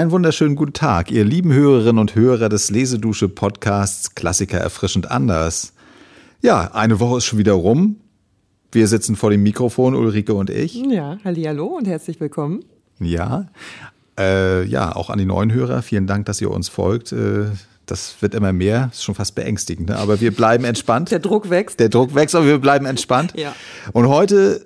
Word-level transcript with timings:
Einen 0.00 0.12
wunderschönen 0.12 0.56
guten 0.56 0.72
Tag, 0.72 1.10
ihr 1.10 1.26
lieben 1.26 1.52
Hörerinnen 1.52 1.98
und 1.98 2.14
Hörer 2.14 2.48
des 2.48 2.70
Lesedusche 2.70 3.28
Podcasts 3.28 4.14
Klassiker 4.14 4.56
erfrischend 4.56 5.10
anders. 5.10 5.74
Ja, 6.40 6.70
eine 6.72 7.00
Woche 7.00 7.18
ist 7.18 7.26
schon 7.26 7.38
wieder 7.38 7.52
rum. 7.52 7.96
Wir 8.72 8.88
sitzen 8.88 9.14
vor 9.14 9.28
dem 9.28 9.42
Mikrofon, 9.42 9.94
Ulrike 9.94 10.32
und 10.32 10.48
ich. 10.48 10.74
Ja, 10.74 11.18
hallo 11.22 11.66
und 11.66 11.86
herzlich 11.86 12.18
willkommen. 12.18 12.64
Ja, 12.98 13.48
äh, 14.18 14.64
ja, 14.64 14.96
auch 14.96 15.10
an 15.10 15.18
die 15.18 15.26
neuen 15.26 15.52
Hörer. 15.52 15.82
Vielen 15.82 16.06
Dank, 16.06 16.24
dass 16.24 16.40
ihr 16.40 16.50
uns 16.50 16.70
folgt. 16.70 17.12
Äh, 17.12 17.48
das 17.84 18.16
wird 18.20 18.34
immer 18.34 18.54
mehr, 18.54 18.88
ist 18.94 19.04
schon 19.04 19.14
fast 19.14 19.34
beängstigend, 19.34 19.90
ne? 19.90 19.96
aber 19.96 20.22
wir 20.22 20.34
bleiben 20.34 20.64
entspannt. 20.64 21.10
Der 21.10 21.18
Druck 21.18 21.50
wächst. 21.50 21.78
Der 21.78 21.90
Druck 21.90 22.14
wächst, 22.14 22.34
aber 22.34 22.46
wir 22.46 22.58
bleiben 22.58 22.86
entspannt. 22.86 23.34
Ja. 23.36 23.54
Und 23.92 24.08
heute 24.08 24.64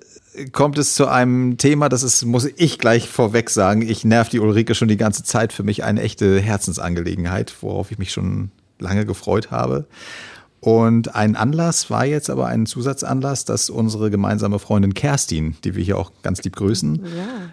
kommt 0.51 0.77
es 0.77 0.95
zu 0.95 1.07
einem 1.07 1.57
Thema, 1.57 1.89
das 1.89 2.03
ist, 2.03 2.25
muss 2.25 2.45
ich 2.57 2.79
gleich 2.79 3.07
vorweg 3.09 3.49
sagen, 3.49 3.81
ich 3.81 4.03
nerv 4.05 4.29
die 4.29 4.39
Ulrike 4.39 4.75
schon 4.75 4.87
die 4.87 4.97
ganze 4.97 5.23
Zeit, 5.23 5.53
für 5.53 5.63
mich 5.63 5.83
eine 5.83 6.01
echte 6.01 6.39
Herzensangelegenheit, 6.39 7.53
worauf 7.61 7.91
ich 7.91 7.97
mich 7.97 8.11
schon 8.11 8.51
lange 8.79 9.05
gefreut 9.05 9.51
habe. 9.51 9.85
Und 10.61 11.13
ein 11.13 11.35
Anlass 11.35 11.91
war 11.91 12.05
jetzt 12.05 12.29
aber 12.31 12.47
ein 12.47 12.65
Zusatzanlass, 12.65 13.45
dass 13.45 13.69
unsere 13.69 14.09
gemeinsame 14.09 14.57
Freundin 14.57 14.95
Kerstin, 14.95 15.55
die 15.63 15.75
wir 15.75 15.83
hier 15.83 15.97
auch 15.97 16.11
ganz 16.23 16.41
lieb 16.43 16.55
grüßen, 16.55 17.05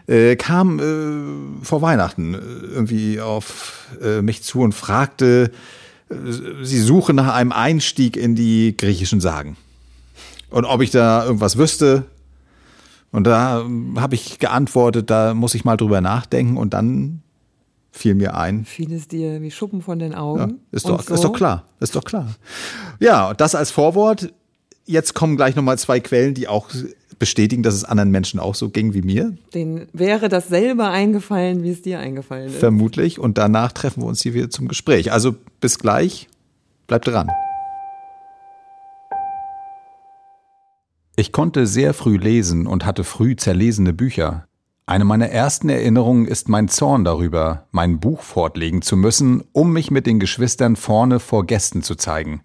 Ja. 0.08 0.14
äh, 0.14 0.36
kam 0.36 0.78
äh, 0.78 1.62
vor 1.64 1.82
Weihnachten 1.82 2.34
äh, 2.34 2.38
irgendwie 2.38 3.20
auf 3.20 3.86
äh, 4.02 4.22
mich 4.22 4.42
zu 4.42 4.60
und 4.60 4.72
fragte, 4.74 5.50
äh, 6.08 6.14
sie 6.62 6.80
suche 6.80 7.12
nach 7.12 7.34
einem 7.34 7.52
Einstieg 7.52 8.16
in 8.16 8.34
die 8.34 8.74
griechischen 8.78 9.20
Sagen. 9.20 9.58
Und 10.48 10.64
ob 10.64 10.80
ich 10.80 10.90
da 10.90 11.24
irgendwas 11.24 11.58
wüsste. 11.58 12.04
Und 13.12 13.24
da 13.24 13.64
habe 13.96 14.14
ich 14.14 14.38
geantwortet, 14.38 15.10
da 15.10 15.34
muss 15.34 15.54
ich 15.54 15.64
mal 15.64 15.76
drüber 15.76 16.00
nachdenken. 16.00 16.56
Und 16.56 16.74
dann 16.74 17.22
fiel 17.90 18.14
mir 18.14 18.34
ein, 18.36 18.64
Fiel 18.64 18.92
es 18.92 19.06
dir 19.06 19.42
wie 19.42 19.50
Schuppen 19.50 19.82
von 19.82 19.98
den 19.98 20.12
ja, 20.12 20.18
Augen? 20.18 20.60
ist, 20.72 20.86
Und 20.86 20.92
doch, 20.98 21.02
so? 21.02 21.14
ist 21.14 21.24
doch 21.24 21.32
klar, 21.34 21.64
ist 21.78 21.94
doch 21.94 22.04
klar. 22.04 22.34
Ja, 23.00 23.34
das 23.34 23.54
als 23.54 23.70
Vorwort. 23.70 24.32
Jetzt 24.84 25.14
kommen 25.14 25.36
gleich 25.36 25.54
nochmal 25.54 25.78
zwei 25.78 26.00
Quellen, 26.00 26.34
die 26.34 26.48
auch 26.48 26.68
bestätigen, 27.20 27.62
dass 27.62 27.74
es 27.74 27.84
anderen 27.84 28.10
Menschen 28.10 28.40
auch 28.40 28.56
so 28.56 28.68
ging 28.70 28.94
wie 28.94 29.02
mir, 29.02 29.36
Den 29.54 29.86
wäre 29.92 30.28
dasselbe 30.28 30.86
eingefallen, 30.88 31.62
wie 31.62 31.70
es 31.70 31.80
dir 31.80 32.00
eingefallen 32.00 32.48
ist. 32.48 32.56
vermutlich. 32.56 33.20
Und 33.20 33.38
danach 33.38 33.70
treffen 33.70 34.02
wir 34.02 34.08
uns 34.08 34.22
hier 34.22 34.34
wieder 34.34 34.50
zum 34.50 34.66
Gespräch. 34.66 35.12
Also 35.12 35.36
bis 35.60 35.78
gleich, 35.78 36.28
bleibt 36.88 37.06
dran. 37.06 37.28
Ich 41.22 41.30
konnte 41.30 41.68
sehr 41.68 41.94
früh 41.94 42.16
lesen 42.16 42.66
und 42.66 42.84
hatte 42.84 43.04
früh 43.04 43.36
zerlesene 43.36 43.92
Bücher. 43.92 44.48
Eine 44.86 45.04
meiner 45.04 45.28
ersten 45.28 45.68
Erinnerungen 45.68 46.26
ist 46.26 46.48
mein 46.48 46.66
Zorn 46.66 47.04
darüber, 47.04 47.68
mein 47.70 48.00
Buch 48.00 48.22
fortlegen 48.22 48.82
zu 48.82 48.96
müssen, 48.96 49.44
um 49.52 49.72
mich 49.72 49.92
mit 49.92 50.08
den 50.08 50.18
Geschwistern 50.18 50.74
vorne 50.74 51.20
vor 51.20 51.46
Gästen 51.46 51.84
zu 51.84 51.94
zeigen. 51.94 52.42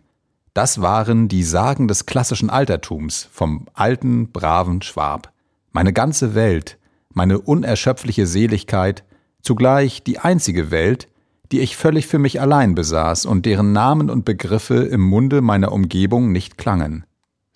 Das 0.53 0.79
waren 0.79 1.27
die 1.27 1.41
Sagen 1.41 1.87
des 1.87 2.05
klassischen 2.05 2.51
Altertums 2.51 3.27
vom 3.31 3.65
alten, 3.73 4.31
braven 4.31 4.83
Schwab. 4.83 5.33
Meine 5.71 5.91
ganze 5.91 6.35
Welt, 6.35 6.77
meine 7.11 7.39
unerschöpfliche 7.39 8.27
Seligkeit, 8.27 9.05
zugleich 9.41 10.03
die 10.03 10.19
einzige 10.19 10.69
Welt, 10.69 11.07
die 11.51 11.61
ich 11.61 11.77
völlig 11.77 12.05
für 12.05 12.19
mich 12.19 12.39
allein 12.41 12.75
besaß 12.75 13.25
und 13.25 13.47
deren 13.47 13.71
Namen 13.71 14.11
und 14.11 14.23
Begriffe 14.23 14.75
im 14.75 15.01
Munde 15.01 15.41
meiner 15.41 15.71
Umgebung 15.71 16.31
nicht 16.31 16.59
klangen. 16.59 17.07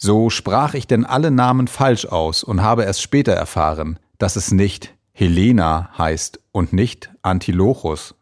So 0.03 0.31
sprach 0.31 0.73
ich 0.73 0.88
denn 0.88 1.05
alle 1.05 1.30
Namen 1.30 1.67
falsch 1.67 2.07
aus 2.07 2.44
und 2.44 2.63
habe 2.63 2.85
erst 2.85 3.03
später 3.03 3.33
erfahren, 3.33 3.99
dass 4.17 4.35
es 4.35 4.52
nicht 4.52 4.95
Helena 5.11 5.91
heißt 5.95 6.39
und 6.52 6.73
nicht 6.73 7.11
Antilochus. 7.21 8.16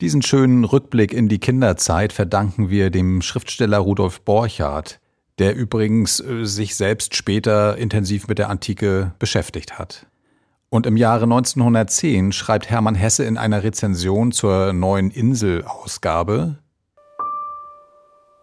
Diesen 0.00 0.22
schönen 0.22 0.64
Rückblick 0.64 1.12
in 1.12 1.28
die 1.28 1.40
Kinderzeit 1.40 2.14
verdanken 2.14 2.70
wir 2.70 2.88
dem 2.88 3.20
Schriftsteller 3.20 3.76
Rudolf 3.76 4.22
Borchardt, 4.22 4.98
der 5.38 5.54
übrigens 5.54 6.18
äh, 6.20 6.46
sich 6.46 6.74
selbst 6.74 7.14
später 7.14 7.76
intensiv 7.76 8.28
mit 8.28 8.38
der 8.38 8.48
Antike 8.48 9.12
beschäftigt 9.18 9.78
hat. 9.78 10.06
Und 10.70 10.86
im 10.86 10.96
Jahre 10.96 11.24
1910 11.24 12.32
schreibt 12.32 12.70
Hermann 12.70 12.94
Hesse 12.94 13.24
in 13.24 13.36
einer 13.36 13.62
Rezension 13.62 14.32
zur 14.32 14.72
neuen 14.72 15.10
Insel-Ausgabe, 15.10 16.60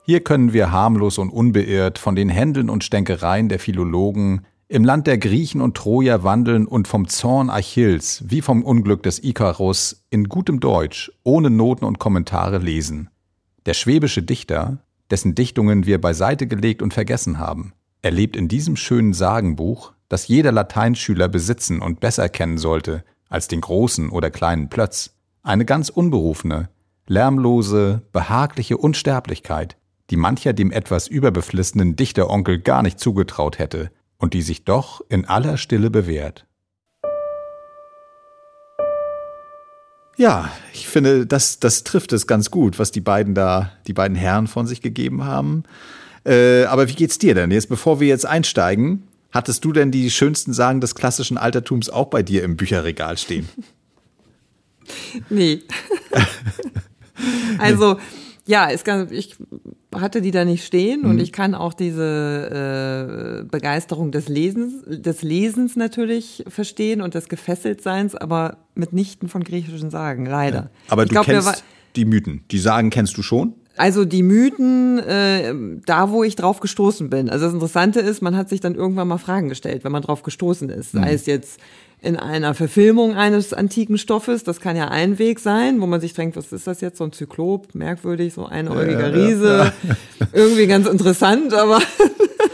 hier 0.05 0.21
können 0.21 0.51
wir 0.51 0.71
harmlos 0.71 1.17
und 1.17 1.29
unbeirrt 1.29 1.97
von 1.97 2.15
den 2.15 2.29
Händeln 2.29 2.69
und 2.69 2.83
Stänkereien 2.83 3.47
der 3.47 3.59
Philologen 3.59 4.45
im 4.67 4.83
Land 4.83 5.07
der 5.07 5.17
Griechen 5.17 5.61
und 5.61 5.77
Troja 5.77 6.23
wandeln 6.23 6.67
und 6.67 6.87
vom 6.87 7.07
Zorn 7.07 7.49
Achilles 7.49 8.23
wie 8.27 8.41
vom 8.41 8.63
Unglück 8.63 9.03
des 9.03 9.23
Ikarus 9.23 10.03
in 10.09 10.27
gutem 10.29 10.59
Deutsch, 10.59 11.11
ohne 11.23 11.49
Noten 11.49 11.85
und 11.85 11.99
Kommentare 11.99 12.57
lesen. 12.57 13.09
Der 13.65 13.75
schwäbische 13.75 14.23
Dichter, 14.23 14.79
dessen 15.09 15.35
Dichtungen 15.35 15.85
wir 15.85 16.01
beiseite 16.01 16.47
gelegt 16.47 16.81
und 16.81 16.93
vergessen 16.93 17.39
haben, 17.39 17.73
erlebt 18.01 18.35
in 18.35 18.47
diesem 18.47 18.75
schönen 18.75 19.13
Sagenbuch, 19.13 19.93
das 20.09 20.27
jeder 20.27 20.51
Lateinschüler 20.51 21.29
besitzen 21.29 21.81
und 21.81 21.99
besser 21.99 22.27
kennen 22.27 22.57
sollte 22.57 23.05
als 23.29 23.47
den 23.47 23.61
großen 23.61 24.09
oder 24.09 24.31
kleinen 24.31 24.69
Plötz, 24.69 25.15
eine 25.43 25.65
ganz 25.65 25.89
unberufene, 25.89 26.69
lärmlose, 27.07 28.01
behagliche 28.11 28.77
Unsterblichkeit, 28.77 29.77
die 30.09 30.15
mancher 30.15 30.53
dem 30.53 30.71
etwas 30.71 31.07
überbeflissenen 31.07 31.95
Dichteronkel 31.95 32.59
gar 32.59 32.81
nicht 32.81 32.99
zugetraut 32.99 33.59
hätte 33.59 33.91
und 34.17 34.33
die 34.33 34.41
sich 34.41 34.63
doch 34.63 35.01
in 35.09 35.25
aller 35.25 35.57
Stille 35.57 35.89
bewährt. 35.89 36.45
Ja, 40.15 40.51
ich 40.73 40.87
finde, 40.87 41.25
das, 41.25 41.59
das 41.59 41.83
trifft 41.83 42.13
es 42.13 42.27
ganz 42.27 42.51
gut, 42.51 42.77
was 42.77 42.91
die 42.91 43.01
beiden 43.01 43.33
da, 43.33 43.71
die 43.87 43.93
beiden 43.93 44.15
Herren 44.15 44.47
von 44.47 44.67
sich 44.67 44.81
gegeben 44.81 45.23
haben. 45.25 45.63
Äh, 46.25 46.65
aber 46.65 46.87
wie 46.87 46.93
geht's 46.93 47.17
dir 47.17 47.33
denn? 47.33 47.49
Jetzt, 47.49 47.67
bevor 47.67 47.99
wir 47.99 48.07
jetzt 48.07 48.25
einsteigen, 48.25 49.07
hattest 49.31 49.65
du 49.65 49.73
denn 49.73 49.91
die 49.91 50.11
schönsten 50.11 50.53
Sagen 50.53 50.81
des 50.81 50.93
klassischen 50.93 51.37
Altertums 51.37 51.89
auch 51.89 52.07
bei 52.07 52.21
dir 52.21 52.43
im 52.43 52.57
Bücherregal 52.57 53.17
stehen? 53.17 53.49
Nee. 55.29 55.61
also, 57.57 57.99
ja, 58.45 58.69
es 58.69 58.83
kann, 58.83 59.11
ich 59.11 59.35
hatte 59.99 60.21
die 60.21 60.31
da 60.31 60.45
nicht 60.45 60.65
stehen 60.65 61.01
Mhm. 61.01 61.09
und 61.09 61.19
ich 61.21 61.31
kann 61.31 61.55
auch 61.55 61.73
diese 61.73 63.41
äh, 63.43 63.43
Begeisterung 63.49 64.11
des 64.11 64.27
Lesens, 64.29 64.73
des 64.87 65.21
Lesens 65.21 65.75
natürlich 65.75 66.43
verstehen 66.47 67.01
und 67.01 67.13
des 67.15 67.29
Gefesseltseins, 67.29 68.15
aber 68.15 68.57
mitnichten 68.75 69.29
von 69.29 69.43
griechischen 69.43 69.89
Sagen, 69.89 70.25
leider. 70.25 70.69
Aber 70.89 71.03
ich 71.03 71.09
du 71.09 71.13
glaub, 71.13 71.25
kennst 71.25 71.47
war- 71.47 71.55
die 71.95 72.05
Mythen. 72.05 72.43
Die 72.51 72.59
Sagen 72.59 72.89
kennst 72.89 73.17
du 73.17 73.21
schon? 73.21 73.53
Also 73.75 74.05
die 74.05 74.21
Mythen, 74.21 74.99
äh, 74.99 75.51
da 75.87 76.11
wo 76.11 76.23
ich 76.23 76.35
drauf 76.35 76.59
gestoßen 76.59 77.09
bin. 77.09 77.29
Also 77.29 77.45
das 77.45 77.53
Interessante 77.55 77.99
ist, 78.01 78.21
man 78.21 78.35
hat 78.37 78.47
sich 78.49 78.59
dann 78.59 78.75
irgendwann 78.75 79.07
mal 79.07 79.17
Fragen 79.17 79.49
gestellt, 79.49 79.83
wenn 79.83 79.91
man 79.91 80.03
drauf 80.03 80.21
gestoßen 80.21 80.69
ist. 80.69 80.91
Sei 80.91 81.11
es 81.13 81.25
jetzt 81.25 81.59
in 82.03 82.17
einer 82.17 82.53
Verfilmung 82.53 83.15
eines 83.15 83.53
antiken 83.53 83.97
Stoffes, 83.97 84.43
das 84.43 84.59
kann 84.59 84.75
ja 84.75 84.89
ein 84.89 85.19
Weg 85.19 85.39
sein, 85.39 85.79
wo 85.79 85.87
man 85.87 86.01
sich 86.01 86.13
denkt, 86.13 86.35
was 86.35 86.51
ist 86.51 86.67
das 86.67 86.81
jetzt, 86.81 86.97
so 86.97 87.05
ein 87.05 87.13
Zyklop, 87.13 87.73
merkwürdig, 87.73 88.33
so 88.33 88.45
ein 88.45 88.67
einäugiger 88.67 89.13
Riese, 89.13 89.71
irgendwie 90.33 90.67
ganz 90.67 90.85
interessant, 90.85 91.53
aber 91.53 91.79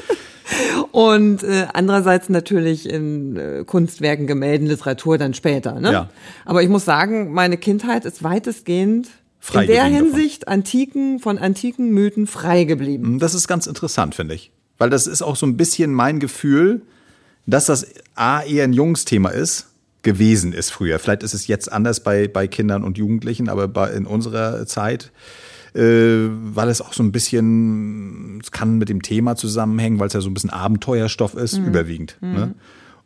und 0.92 1.42
äh, 1.42 1.66
andererseits 1.74 2.30
natürlich 2.30 2.88
in 2.88 3.38
äh, 3.38 3.64
Kunstwerken, 3.66 4.28
Gemälden, 4.28 4.68
Literatur 4.68 5.18
dann 5.18 5.34
später. 5.34 5.80
Ne? 5.80 5.92
Ja. 5.92 6.10
Aber 6.46 6.62
ich 6.62 6.70
muss 6.70 6.86
sagen, 6.86 7.34
meine 7.34 7.58
Kindheit 7.58 8.06
ist 8.06 8.24
weitestgehend 8.24 9.08
Frei 9.40 9.62
in 9.62 9.68
der 9.68 9.86
geblieben 9.86 10.04
davon. 10.04 10.18
Hinsicht 10.20 10.48
antiken, 10.48 11.20
von 11.20 11.40
antiken 11.40 11.90
Mythen 11.92 12.28
frei 12.28 12.66
geblieben. 12.66 13.18
Das 13.18 13.34
ist 13.34 13.48
ganz 13.48 13.66
interessant, 13.66 14.14
finde 14.14 14.36
ich. 14.36 14.52
Weil 14.78 14.92
das 14.92 15.08
ist 15.08 15.24
auch 15.24 15.36
so 15.36 15.48
ein 15.48 15.58
bisschen 15.58 15.92
mein 15.92 16.20
Gefühl, 16.20 16.84
dass 17.50 17.66
das 17.66 17.88
A 18.16 18.42
eher 18.42 18.64
ein 18.64 18.74
Jungsthema 18.74 19.30
ist, 19.30 19.68
gewesen 20.02 20.54
ist 20.54 20.72
früher. 20.72 21.00
Vielleicht 21.00 21.24
ist 21.24 21.34
es 21.34 21.48
jetzt 21.48 21.72
anders 21.72 22.02
bei, 22.02 22.28
bei 22.28 22.48
Kindern 22.48 22.84
und 22.84 22.98
Jugendlichen, 22.98 23.50
aber 23.50 23.68
bei, 23.68 23.92
in 23.92 24.06
unserer 24.06 24.66
Zeit, 24.66 25.12
äh, 25.74 25.82
weil 25.82 26.70
es 26.70 26.82
auch 26.82 26.94
so 26.94 27.04
ein 27.04 27.12
bisschen, 27.12 28.40
es 28.42 28.52
kann 28.52 28.78
mit 28.78 28.90
dem 28.90 29.02
Thema 29.02 29.36
zusammenhängen, 29.36 30.00
weil 30.00 30.08
es 30.08 30.14
ja 30.14 30.22
so 30.22 30.30
ein 30.30 30.34
bisschen 30.34 30.52
Abenteuerstoff 30.52 31.36
ist, 31.36 31.58
überwiegend. 31.58 32.18
Ne? 32.22 32.56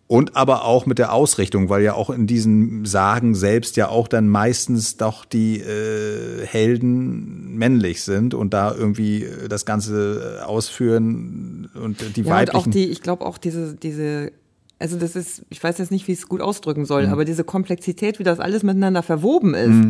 Und 0.06 0.36
aber 0.36 0.66
auch 0.66 0.86
mit 0.86 1.00
der 1.00 1.14
Ausrichtung, 1.14 1.70
weil 1.70 1.82
ja 1.82 1.94
auch 1.94 2.10
in 2.10 2.28
diesen 2.28 2.86
Sagen 2.86 3.36
selbst 3.36 3.78
ja 3.78 3.88
auch 3.88 4.08
dann 4.08 4.28
meistens 4.28 4.98
doch 4.98 5.24
die 5.26 5.60
äh, 5.60 6.46
Helden 6.46 7.56
männlich 7.58 8.04
sind 8.04 8.34
und 8.34 8.54
da 8.54 8.76
irgendwie 8.76 9.24
äh, 9.24 9.48
das 9.48 9.66
Ganze 9.66 10.40
äh, 10.42 10.44
ausführen 10.44 11.70
und 11.82 12.16
die 12.18 12.22
Ja, 12.22 12.26
und 12.28 12.34
weiblichen. 12.34 12.58
auch 12.58 12.68
die, 12.68 12.86
ich 12.90 13.02
glaube 13.02 13.26
auch 13.26 13.38
diese, 13.38 13.76
diese, 13.76 14.32
also 14.78 14.98
das 15.00 15.16
ist, 15.16 15.44
ich 15.50 15.64
weiß 15.64 15.78
jetzt 15.78 15.92
nicht, 15.92 16.08
wie 16.08 16.12
ich 16.12 16.20
es 16.20 16.28
gut 16.28 16.42
ausdrücken 16.42 16.82
Mhm. 16.82 16.86
soll, 16.86 17.06
aber 17.08 17.24
diese 17.26 17.44
Komplexität, 17.46 18.20
wie 18.20 18.24
das 18.24 18.40
alles 18.40 18.62
miteinander 18.64 19.04
verwoben 19.04 19.54
ist, 19.56 19.88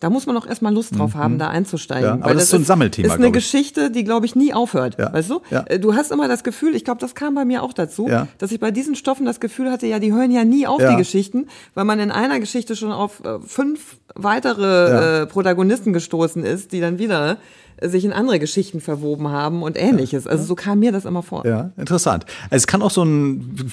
Da 0.00 0.08
muss 0.10 0.24
man 0.26 0.36
auch 0.36 0.46
erstmal 0.46 0.72
Lust 0.72 0.98
drauf 0.98 1.14
haben, 1.14 1.38
da 1.38 1.48
einzusteigen. 1.48 2.04
Ja, 2.04 2.12
aber 2.14 2.24
Weil 2.24 2.34
das 2.34 2.44
ist 2.44 2.50
so 2.50 2.56
ein 2.56 2.64
Sammelthema, 2.64 3.08
ist 3.08 3.14
eine. 3.20 3.30
Geschichte, 3.30 3.90
die, 3.90 4.02
glaube 4.02 4.24
ich, 4.26 4.34
nie 4.34 4.54
aufhört. 4.54 4.96
Ja. 4.98 5.12
Weißt 5.12 5.28
du? 5.30 5.40
Ja. 5.50 5.64
Äh, 5.66 5.78
Du 5.78 5.94
hast 5.94 6.10
immer 6.10 6.26
das 6.26 6.42
Gefühl, 6.42 6.74
ich 6.74 6.84
glaube, 6.84 7.00
das 7.00 7.14
kam 7.14 7.34
bei 7.34 7.44
mir 7.44 7.62
auch 7.62 7.74
dazu, 7.74 8.08
Ja. 8.08 8.26
dass 8.38 8.50
ich 8.50 8.60
bei 8.60 8.70
diesen 8.70 8.94
Stoffen 8.94 9.26
das 9.26 9.40
Gefühl 9.40 9.70
hatte, 9.70 9.86
ja, 9.86 9.98
die 9.98 10.12
hören 10.12 10.30
ja 10.30 10.42
nie 10.44 10.66
auf, 10.66 10.80
die 10.80 10.96
Geschichten, 10.96 11.48
weil 11.74 11.84
man 11.84 12.00
in 12.00 12.10
einer 12.10 12.40
Geschichte 12.40 12.76
schon 12.76 12.92
auf 12.92 13.22
äh, 13.24 13.38
fünf 13.46 13.98
weitere 14.14 15.22
äh, 15.22 15.26
Protagonisten 15.26 15.92
gestoßen 15.92 16.44
ist, 16.44 16.72
die 16.72 16.80
dann 16.80 16.98
wieder 16.98 17.36
sich 17.82 18.04
in 18.04 18.12
andere 18.12 18.38
Geschichten 18.38 18.80
verwoben 18.80 19.28
haben 19.28 19.62
und 19.62 19.78
ähnliches. 19.78 20.26
Also 20.26 20.44
so 20.44 20.54
kam 20.54 20.80
mir 20.80 20.92
das 20.92 21.04
immer 21.04 21.22
vor. 21.22 21.46
Ja, 21.46 21.70
interessant. 21.76 22.26
Also 22.44 22.56
es 22.56 22.66
kann 22.66 22.82
auch 22.82 22.90
so 22.90 23.04
ein, 23.04 23.70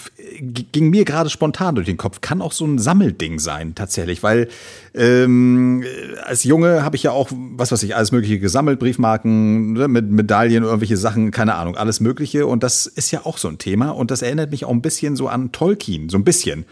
ging 0.71 0.89
mir 0.89 1.05
gerade 1.05 1.29
spontan 1.29 1.75
durch 1.75 1.87
den 1.87 1.97
Kopf, 1.97 2.21
kann 2.21 2.41
auch 2.41 2.51
so 2.51 2.65
ein 2.65 2.79
Sammelding 2.79 3.39
sein 3.39 3.75
tatsächlich, 3.75 4.23
weil 4.23 4.47
ähm, 4.93 5.83
als 6.23 6.43
Junge 6.43 6.83
habe 6.83 6.95
ich 6.95 7.03
ja 7.03 7.11
auch, 7.11 7.29
was 7.31 7.71
weiß 7.71 7.83
ich, 7.83 7.95
alles 7.95 8.11
mögliche 8.11 8.39
gesammelt, 8.39 8.79
Briefmarken 8.79 9.73
ne, 9.73 9.87
mit 9.87 10.09
Medaillen, 10.09 10.63
irgendwelche 10.63 10.97
Sachen, 10.97 11.31
keine 11.31 11.55
Ahnung, 11.55 11.75
alles 11.75 11.99
mögliche 11.99 12.47
und 12.47 12.63
das 12.63 12.85
ist 12.85 13.11
ja 13.11 13.25
auch 13.25 13.37
so 13.37 13.47
ein 13.47 13.57
Thema 13.57 13.91
und 13.91 14.11
das 14.11 14.21
erinnert 14.21 14.51
mich 14.51 14.65
auch 14.65 14.71
ein 14.71 14.81
bisschen 14.81 15.15
so 15.15 15.27
an 15.27 15.51
Tolkien, 15.51 16.09
so 16.09 16.17
ein 16.17 16.23
bisschen. 16.23 16.65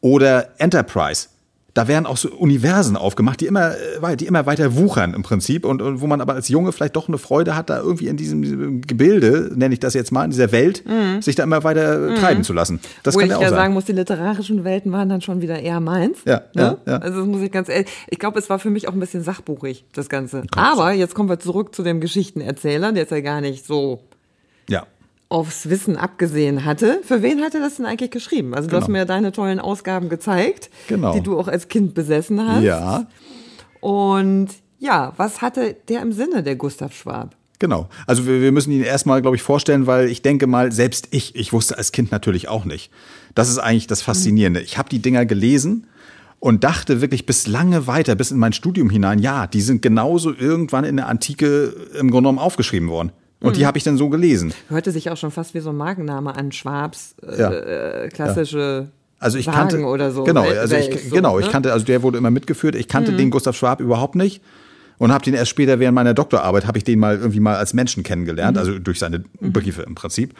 Oder 0.00 0.50
Enterprise. 0.58 1.28
Da 1.78 1.86
werden 1.86 2.06
auch 2.06 2.16
so 2.16 2.28
Universen 2.30 2.96
aufgemacht, 2.96 3.40
die 3.40 3.46
immer, 3.46 3.70
äh, 4.02 4.16
die 4.16 4.26
immer 4.26 4.46
weiter 4.46 4.74
wuchern 4.74 5.14
im 5.14 5.22
Prinzip 5.22 5.64
und, 5.64 5.80
und 5.80 6.00
wo 6.00 6.08
man 6.08 6.20
aber 6.20 6.34
als 6.34 6.48
Junge 6.48 6.72
vielleicht 6.72 6.96
doch 6.96 7.06
eine 7.06 7.18
Freude 7.18 7.54
hat, 7.54 7.70
da 7.70 7.78
irgendwie 7.78 8.08
in 8.08 8.16
diesem, 8.16 8.80
Gebilde, 8.80 9.52
nenne 9.54 9.74
ich 9.74 9.78
das 9.78 9.94
jetzt 9.94 10.10
mal, 10.10 10.24
in 10.24 10.32
dieser 10.32 10.50
Welt, 10.50 10.82
sich 11.20 11.36
da 11.36 11.44
immer 11.44 11.62
weiter 11.62 12.08
äh, 12.08 12.14
treiben 12.16 12.42
zu 12.42 12.52
lassen. 12.52 12.80
Das 13.04 13.14
Wo 13.14 13.20
kann 13.20 13.26
ich 13.26 13.30
ja 13.30 13.38
auch 13.38 13.42
ja 13.42 13.50
sagen 13.50 13.74
muss, 13.74 13.84
die 13.84 13.92
literarischen 13.92 14.64
Welten 14.64 14.90
waren 14.90 15.08
dann 15.08 15.20
schon 15.20 15.40
wieder 15.40 15.60
eher 15.60 15.78
meins. 15.78 16.18
Ja, 16.24 16.42
ne? 16.52 16.78
ja, 16.84 16.92
ja. 16.94 16.96
Also 16.98 17.20
das 17.20 17.28
muss 17.28 17.42
ich 17.42 17.52
ganz 17.52 17.68
ehrlich, 17.68 17.86
ich 18.08 18.18
glaube, 18.18 18.40
es 18.40 18.50
war 18.50 18.58
für 18.58 18.70
mich 18.70 18.88
auch 18.88 18.92
ein 18.92 18.98
bisschen 18.98 19.22
sachbuchig, 19.22 19.84
das 19.92 20.08
Ganze. 20.08 20.42
Aber 20.56 20.90
jetzt 20.90 21.14
kommen 21.14 21.28
wir 21.28 21.38
zurück 21.38 21.76
zu 21.76 21.84
dem 21.84 22.00
Geschichtenerzähler, 22.00 22.90
der 22.90 23.02
jetzt 23.02 23.12
ja 23.12 23.20
gar 23.20 23.40
nicht 23.40 23.64
so. 23.64 24.00
Aufs 25.30 25.68
Wissen 25.68 25.96
abgesehen 25.96 26.64
hatte. 26.64 27.00
Für 27.04 27.22
wen 27.22 27.40
hat 27.42 27.54
er 27.54 27.60
das 27.60 27.76
denn 27.76 27.84
eigentlich 27.86 28.10
geschrieben? 28.10 28.54
Also 28.54 28.68
du 28.68 28.76
hast 28.76 28.86
Genau. 28.86 28.98
mir 29.00 29.04
deine 29.04 29.30
tollen 29.32 29.60
Ausgaben 29.60 30.08
gezeigt, 30.08 30.70
Genau. 30.88 31.12
die 31.12 31.20
du 31.20 31.38
auch 31.38 31.48
als 31.48 31.68
Kind 31.68 31.92
besessen 31.94 32.46
hast. 32.46 32.62
Ja, 32.62 33.06
Und 33.80 34.48
ja, 34.78 35.12
was 35.16 35.42
hatte 35.42 35.76
der 35.88 36.02
im 36.02 36.12
Sinne, 36.12 36.42
der 36.42 36.56
Gustav 36.56 36.94
Schwab? 36.94 37.34
genau. 37.60 37.88
Also 38.06 38.24
wir, 38.24 38.40
wir 38.40 38.52
müssen 38.52 38.70
ihn 38.70 38.82
erstmal, 38.82 39.20
glaube 39.20 39.36
ich, 39.36 39.42
vorstellen, 39.42 39.86
weil 39.88 40.08
ich 40.08 40.22
denke 40.22 40.46
mal, 40.46 40.70
selbst 40.70 41.08
ich, 41.10 41.34
ich 41.34 41.52
wusste 41.52 41.76
als 41.76 41.90
Kind 41.90 42.12
natürlich 42.12 42.48
auch 42.48 42.64
nicht. 42.64 42.90
Das 43.34 43.48
ist 43.50 43.58
eigentlich 43.58 43.88
das 43.88 44.00
Faszinierende. 44.00 44.60
Ich 44.60 44.78
habe 44.78 44.88
die 44.88 45.00
Dinger 45.00 45.26
gelesen 45.26 45.88
und 46.38 46.62
dachte 46.62 47.00
wirklich 47.00 47.26
bis 47.26 47.48
lange 47.48 47.88
weiter, 47.88 48.14
bis 48.14 48.30
in 48.30 48.38
mein 48.38 48.52
Studium 48.52 48.90
hinein, 48.90 49.18
ja, 49.18 49.48
die 49.48 49.60
sind 49.60 49.82
genauso 49.82 50.32
irgendwann 50.32 50.84
in 50.84 50.96
der 50.96 51.08
Antike 51.08 51.74
im 51.98 52.10
Grunde 52.12 52.28
genommen 52.28 52.38
aufgeschrieben 52.38 52.88
worden. 52.88 53.10
Und 53.40 53.56
die 53.56 53.66
habe 53.66 53.78
ich 53.78 53.84
dann 53.84 53.96
so 53.96 54.08
gelesen. 54.08 54.52
Hörte 54.68 54.90
sich 54.90 55.10
auch 55.10 55.16
schon 55.16 55.30
fast 55.30 55.54
wie 55.54 55.60
so 55.60 55.70
ein 55.70 55.76
Markenname 55.76 56.34
an 56.34 56.50
Schwabs 56.52 57.14
äh, 57.22 57.38
Ja. 57.38 57.52
äh, 57.52 58.08
klassische 58.08 58.88
Also 59.20 59.38
ich 59.38 59.46
Wagen 59.46 59.56
kannte 59.58 59.84
oder 59.84 60.10
so. 60.10 60.24
Genau, 60.24 60.42
Wel- 60.44 60.58
also 60.58 60.74
ich, 60.76 60.88
Welt, 60.90 61.00
so, 61.08 61.14
genau, 61.14 61.38
ich 61.38 61.46
ne? 61.46 61.52
kannte, 61.52 61.72
also 61.72 61.84
der 61.84 62.02
wurde 62.02 62.18
immer 62.18 62.30
mitgeführt. 62.32 62.74
Ich 62.74 62.88
kannte 62.88 63.12
den 63.12 63.30
Gustav 63.30 63.56
Schwab 63.56 63.80
überhaupt 63.80 64.16
nicht 64.16 64.42
und 64.98 65.12
habe 65.12 65.22
den 65.24 65.34
erst 65.34 65.50
später 65.50 65.78
während 65.78 65.94
meiner 65.94 66.14
Doktorarbeit 66.14 66.66
habe 66.66 66.78
ich 66.78 66.84
den 66.84 66.98
mal 66.98 67.16
irgendwie 67.16 67.38
mal 67.38 67.54
als 67.56 67.74
Menschen 67.74 68.02
kennengelernt, 68.02 68.58
also 68.58 68.76
durch 68.80 68.98
seine 68.98 69.20
Briefe 69.40 69.82
im 69.82 69.94
Prinzip. 69.94 70.34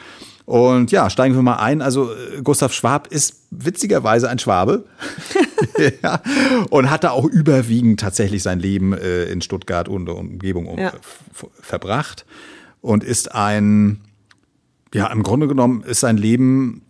Und 0.45 0.91
ja, 0.91 1.09
steigen 1.09 1.35
wir 1.35 1.41
mal 1.41 1.57
ein. 1.57 1.81
Also 1.81 2.11
äh, 2.11 2.41
Gustav 2.43 2.73
Schwab 2.73 3.07
ist 3.07 3.43
witzigerweise 3.51 4.27
ein 4.29 4.39
Schwabe 4.39 4.83
ja, 6.03 6.21
und 6.69 6.89
hat 6.89 7.03
da 7.05 7.11
auch 7.11 7.25
überwiegend 7.25 7.99
tatsächlich 8.01 8.43
sein 8.43 8.59
Leben 8.59 8.91
äh, 8.93 9.23
in 9.25 9.41
Stuttgart 9.41 9.87
und 9.87 10.09
Umgebung 10.09 10.65
um, 10.67 10.79
Ja. 10.79 10.89
f- 10.89 11.47
verbracht 11.61 12.25
und 12.81 13.03
ist 13.03 13.33
ein 13.33 14.01
ja, 14.93 15.07
im 15.07 15.23
Grunde 15.23 15.47
genommen 15.47 15.83
ist 15.83 15.99
sein 15.99 16.17
Leben 16.17 16.81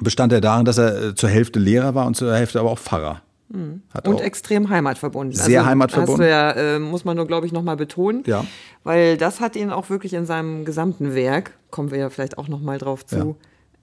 bestand 0.00 0.32
er 0.32 0.40
darin, 0.40 0.64
dass 0.64 0.78
er 0.78 1.02
äh, 1.02 1.14
zur 1.14 1.28
Hälfte 1.28 1.58
Lehrer 1.58 1.94
war 1.94 2.06
und 2.06 2.16
zur 2.16 2.34
Hälfte 2.34 2.58
aber 2.60 2.70
auch 2.70 2.78
Pfarrer. 2.78 3.22
Hat 3.92 4.06
Und 4.06 4.20
extrem 4.20 4.68
heimatverbunden. 4.68 5.36
Sehr 5.36 5.66
heimatverbunden. 5.66 6.12
Hast 6.14 6.20
du 6.20 6.28
ja, 6.30 6.76
äh, 6.76 6.78
muss 6.78 7.04
man 7.04 7.16
nur, 7.16 7.26
glaube 7.26 7.46
ich, 7.46 7.52
nochmal 7.52 7.76
betonen. 7.76 8.22
Ja. 8.24 8.44
Weil 8.84 9.16
das 9.16 9.40
hat 9.40 9.56
ihn 9.56 9.70
auch 9.70 9.90
wirklich 9.90 10.14
in 10.14 10.24
seinem 10.24 10.64
gesamten 10.64 11.16
Werk, 11.16 11.52
kommen 11.70 11.90
wir 11.90 11.98
ja 11.98 12.10
vielleicht 12.10 12.38
auch 12.38 12.46
nochmal 12.46 12.78
drauf 12.78 13.04
zu, 13.04 13.16
Ja. 13.16 13.22
Genau. 13.22 13.36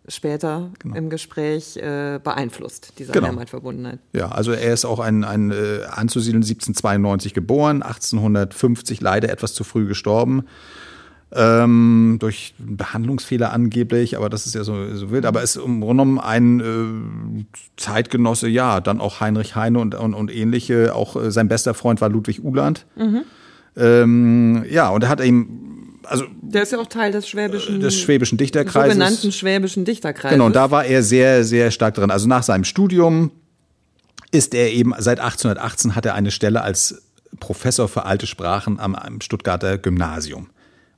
später 0.08 0.72
im 0.94 1.10
Gespräch 1.10 1.76
äh, 1.76 2.18
beeinflusst, 2.24 2.94
diese 2.98 3.12
Genau. 3.12 3.28
Heimatverbundenheit. 3.28 4.00
ja, 4.14 4.30
also 4.30 4.54
er 4.54 4.74
ist 4.74 4.86
auch 4.86 5.00
ein, 5.02 5.26
ein 5.26 5.52
äh, 5.52 5.82
anzusiedeln 5.92 6.44
1792 6.44 7.34
geboren, 7.34 7.84
1850 7.84 9.02
leider 9.02 9.30
etwas 9.30 9.54
zu 9.54 9.66
früh 9.66 9.86
gestorben. 9.86 10.46
Ähm, 11.30 12.18
durch 12.22 12.54
Behandlungsfehler 12.58 13.52
angeblich, 13.52 14.16
aber 14.16 14.30
das 14.30 14.46
ist 14.46 14.56
ja 14.56 14.64
so, 14.64 14.96
so 14.96 15.12
wild. 15.12 15.26
Aber 15.26 15.42
ist 15.42 15.58
im 15.58 15.82
Grunde 15.82 16.04
genommen 16.04 16.20
ein 16.20 16.60
äh, 16.62 17.46
Zeitgenosse, 17.76 18.48
ja, 18.48 18.80
dann 18.80 19.02
auch 19.02 19.20
Heinrich 19.20 19.56
Heine 19.58 19.80
und, 19.80 19.94
und, 19.94 20.14
und 20.14 20.34
ähnliche. 20.34 20.96
Auch 20.96 21.18
äh, 21.18 21.30
sein 21.30 21.50
bester 21.50 21.74
Freund 21.74 22.00
war 22.00 22.08
Ludwig 22.08 22.46
Uhland. 22.46 22.86
Ähm, 23.76 24.66
ja, 24.70 24.88
und 24.88 25.04
er 25.04 25.10
hat 25.10 25.20
eben, 25.20 26.00
also 26.04 26.24
Der 26.42 26.64
ist 26.64 26.72
ja 26.72 26.80
auch 26.80 26.88
Teil 26.88 27.12
des 27.12 27.28
schwäbischen, 27.28 27.82
des 27.82 28.00
schwäbischen 28.00 28.38
Dichterkreises. 28.38 28.94
sogenannten 28.94 29.32
schwäbischen 29.34 29.84
Dichterkreises. 29.84 30.34
Genau, 30.34 30.46
und 30.46 30.56
da 30.56 30.72
war 30.72 30.86
er 30.86 31.04
sehr, 31.04 31.44
sehr 31.44 31.72
stark 31.72 31.96
drin. 31.96 32.10
Also 32.10 32.30
nach 32.30 32.44
seinem 32.44 32.64
Studium 32.64 33.32
ist 34.32 34.54
er 34.54 34.72
eben, 34.72 34.94
seit 34.98 35.20
1818 35.20 35.94
hat 35.94 36.06
er 36.06 36.16
eine 36.16 36.32
Stelle 36.32 36.62
als 36.62 37.02
Professor 37.42 37.90
für 37.90 38.06
alte 38.06 38.28
Sprachen 38.28 38.80
am 38.80 39.20
Stuttgarter 39.20 39.78
Gymnasium 39.78 40.48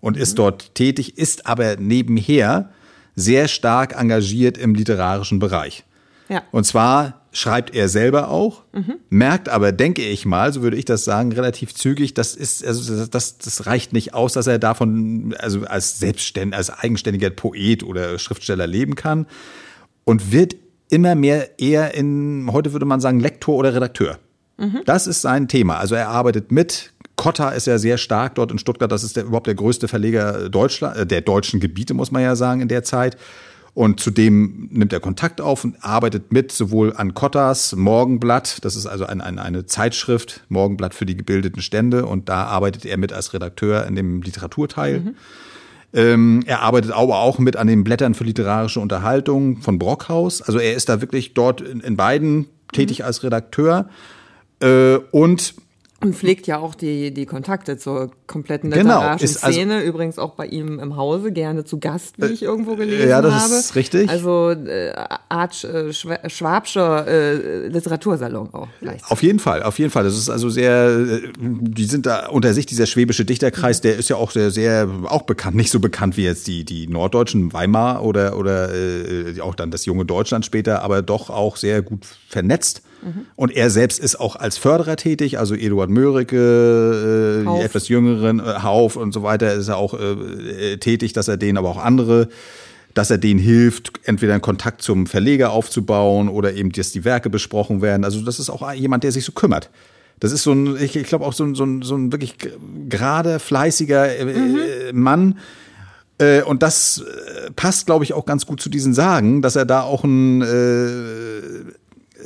und 0.01 0.17
ist 0.17 0.39
dort 0.39 0.75
tätig, 0.75 1.17
ist 1.17 1.45
aber 1.45 1.75
nebenher 1.77 2.69
sehr 3.15 3.47
stark 3.47 3.99
engagiert 3.99 4.57
im 4.57 4.75
literarischen 4.75 5.39
Bereich. 5.39 5.83
Ja. 6.29 6.43
Und 6.51 6.65
zwar 6.65 7.21
schreibt 7.31 7.75
er 7.75 7.89
selber 7.89 8.29
auch, 8.29 8.63
merkt 9.09 9.49
aber, 9.49 9.71
denke 9.71 10.03
ich 10.03 10.25
mal, 10.25 10.51
so 10.53 10.61
würde 10.61 10.77
ich 10.77 10.85
das 10.85 11.03
sagen, 11.03 11.31
relativ 11.31 11.73
zügig, 11.75 12.13
das 12.13 12.35
ist, 12.35 12.65
also 12.65 13.05
das, 13.05 13.37
das 13.37 13.65
reicht 13.65 13.93
nicht 13.93 14.13
aus, 14.13 14.33
dass 14.33 14.47
er 14.47 14.57
davon, 14.57 15.35
also 15.37 15.61
als 15.65 15.99
selbstständig, 15.99 16.55
als 16.55 16.69
eigenständiger 16.69 17.29
Poet 17.29 17.83
oder 17.83 18.17
Schriftsteller 18.17 18.67
leben 18.67 18.95
kann 18.95 19.27
und 20.05 20.31
wird 20.31 20.55
immer 20.89 21.15
mehr 21.15 21.59
eher 21.59 21.93
in, 21.93 22.49
heute 22.51 22.73
würde 22.73 22.85
man 22.85 22.99
sagen, 22.99 23.19
Lektor 23.19 23.55
oder 23.55 23.73
Redakteur. 23.75 24.17
Das 24.85 25.07
ist 25.07 25.21
sein 25.21 25.47
Thema. 25.47 25.77
Also 25.77 25.95
er 25.95 26.09
arbeitet 26.09 26.51
mit. 26.51 26.91
Kotta 27.19 27.49
ist 27.49 27.67
ja 27.67 27.77
sehr 27.77 27.97
stark 27.97 28.35
dort 28.35 28.49
in 28.49 28.59
Stuttgart. 28.59 28.89
Das 28.89 29.03
ist 29.03 29.17
der, 29.17 29.25
überhaupt 29.25 29.47
der 29.47 29.55
größte 29.55 29.89
Verleger 29.89 30.47
Deutschland, 30.47 30.95
äh, 30.95 31.05
der 31.05 31.19
deutschen 31.19 31.59
Gebiete, 31.59 31.93
muss 31.93 32.11
man 32.11 32.21
ja 32.21 32.37
sagen, 32.37 32.61
in 32.61 32.69
der 32.69 32.85
Zeit. 32.85 33.17
Und 33.73 33.99
zudem 33.99 34.69
nimmt 34.71 34.93
er 34.93 35.01
Kontakt 35.01 35.41
auf 35.41 35.65
und 35.65 35.83
arbeitet 35.83 36.31
mit 36.31 36.53
sowohl 36.53 36.95
an 36.95 37.13
Kottas 37.13 37.75
Morgenblatt, 37.75 38.63
das 38.63 38.77
ist 38.77 38.85
also 38.85 39.05
ein, 39.05 39.19
ein, 39.19 39.37
eine 39.37 39.65
Zeitschrift, 39.65 40.45
Morgenblatt 40.47 40.93
für 40.93 41.05
die 41.05 41.17
gebildeten 41.17 41.61
Stände, 41.61 42.05
und 42.05 42.29
da 42.29 42.45
arbeitet 42.45 42.85
er 42.85 42.97
mit 42.97 43.11
als 43.11 43.33
Redakteur 43.33 43.85
in 43.85 43.95
dem 43.95 44.21
Literaturteil. 44.21 45.13
Ähm, 45.91 46.43
er 46.45 46.61
arbeitet 46.61 46.91
aber 46.91 47.19
auch 47.19 47.37
mit 47.37 47.57
an 47.57 47.67
den 47.67 47.83
Blättern 47.83 48.13
für 48.13 48.23
literarische 48.23 48.79
Unterhaltung 48.79 49.57
von 49.57 49.77
Brockhaus. 49.77 50.41
Also 50.41 50.57
er 50.57 50.73
ist 50.73 50.87
da 50.87 51.01
wirklich 51.01 51.33
dort 51.33 51.59
in, 51.59 51.81
in 51.81 51.97
beiden 51.97 52.47
tätig 52.71 53.03
als 53.03 53.23
Redakteur. 53.23 53.89
Äh, 54.61 54.95
und 55.11 55.53
Und 56.01 56.15
pflegt 56.15 56.47
ja 56.47 56.59
auch 56.59 56.75
die, 56.75 57.13
die 57.13 57.25
Kontakte 57.25 57.77
zur 57.77 58.11
kompletten 58.25 58.69
Genau, 58.71 58.99
literarischen 58.99 59.25
ist 59.25 59.43
also- 59.43 59.57
Szene. 59.59 59.83
Übrigens 59.83 60.17
auch 60.17 60.31
bei 60.35 60.45
ihm 60.45 60.79
im 60.79 60.95
Hause 60.95 61.31
gerne 61.33 61.65
zu 61.65 61.77
Gast, 61.79 62.15
wie 62.17 62.27
ich 62.27 62.41
irgendwo 62.43 62.75
gelesen 62.75 63.09
ja, 63.09 63.21
das 63.21 63.33
habe. 63.33 63.53
ist 63.55 63.75
richtig. 63.75 64.09
Also 64.09 64.51
äh, 64.51 64.93
Art 65.27 65.61
äh, 65.65 65.89
Schwa- 65.89 66.29
Schwabscher 66.29 67.05
äh, 67.05 67.67
Literatursalon 67.67 68.53
auch 68.53 68.67
gleichzeitig. 68.79 69.11
Auf 69.11 69.23
jeden 69.23 69.39
Fall, 69.39 69.61
auf 69.63 69.77
jeden 69.77 69.91
Fall. 69.91 70.05
Das 70.05 70.17
ist 70.17 70.29
also 70.29 70.49
sehr, 70.49 70.89
äh, 70.99 71.21
die 71.37 71.83
sind 71.85 72.05
da 72.05 72.27
unter 72.27 72.53
sich, 72.53 72.65
dieser 72.65 72.85
schwäbische 72.85 73.25
Dichterkreis, 73.25 73.81
der 73.81 73.97
ist 73.97 74.09
ja 74.09 74.15
auch 74.15 74.31
sehr, 74.31 74.51
sehr, 74.51 74.87
auch 75.05 75.23
bekannt, 75.23 75.57
nicht 75.57 75.69
so 75.71 75.81
bekannt 75.81 76.15
wie 76.15 76.23
jetzt 76.23 76.47
die, 76.47 76.63
die 76.63 76.87
Norddeutschen, 76.87 77.51
Weimar 77.51 78.03
oder, 78.05 78.37
oder 78.37 78.73
äh, 78.73 79.41
auch 79.41 79.55
dann 79.55 79.69
das 79.69 79.85
junge 79.85 80.05
Deutschland 80.05 80.45
später, 80.45 80.81
aber 80.81 81.01
doch 81.01 81.29
auch 81.29 81.57
sehr 81.57 81.81
gut 81.81 82.05
vernetzt. 82.29 82.83
Und 83.35 83.55
er 83.55 83.69
selbst 83.69 83.99
ist 83.99 84.19
auch 84.19 84.35
als 84.35 84.57
Förderer 84.57 84.95
tätig, 84.95 85.39
also 85.39 85.55
Eduard 85.55 85.89
Mörike, 85.89 87.45
äh, 87.45 87.63
etwas 87.63 87.87
jüngeren, 87.87 88.39
äh, 88.39 88.61
Hauf 88.63 88.95
und 88.95 89.13
so 89.13 89.23
weiter, 89.23 89.53
ist 89.53 89.67
er 89.67 89.77
auch 89.77 89.93
äh, 89.93 90.73
äh, 90.73 90.77
tätig, 90.77 91.13
dass 91.13 91.27
er 91.27 91.37
denen 91.37 91.57
aber 91.57 91.69
auch 91.69 91.77
andere 91.77 92.29
dass 92.95 93.11
er 93.11 93.19
denen 93.19 93.39
hilft, 93.39 93.91
entweder 94.03 94.33
einen 94.33 94.41
Kontakt 94.41 94.81
zum 94.81 95.05
Verleger 95.05 95.51
aufzubauen 95.51 96.27
oder 96.27 96.55
eben, 96.55 96.71
dass 96.71 96.91
die 96.91 97.05
Werke 97.05 97.29
besprochen 97.29 97.81
werden. 97.81 98.03
Also 98.03 98.21
das 98.21 98.39
ist 98.39 98.49
auch 98.49 98.73
jemand, 98.73 99.03
der 99.03 99.11
sich 99.11 99.23
so 99.23 99.31
kümmert. 99.31 99.69
Das 100.19 100.31
ist 100.31 100.43
so 100.43 100.51
ein, 100.51 100.75
ich, 100.75 100.95
ich 100.95 101.07
glaube 101.07 101.25
auch 101.25 101.33
so 101.33 101.45
ein, 101.45 101.55
so 101.55 101.63
ein, 101.63 101.81
so 101.81 101.95
ein 101.95 102.11
wirklich 102.11 102.35
gerade, 102.89 103.39
fleißiger 103.39 104.09
äh, 104.09 104.89
äh, 104.89 104.93
Mann. 104.93 105.37
Äh, 106.17 106.41
und 106.41 106.61
das 106.61 107.03
passt, 107.55 107.85
glaube 107.85 108.03
ich, 108.03 108.13
auch 108.13 108.25
ganz 108.25 108.45
gut 108.45 108.61
zu 108.61 108.69
diesen 108.69 108.93
Sagen, 108.93 109.41
dass 109.41 109.55
er 109.55 109.65
da 109.65 109.83
auch 109.83 110.03
ein, 110.03 110.41
äh, 110.41 111.71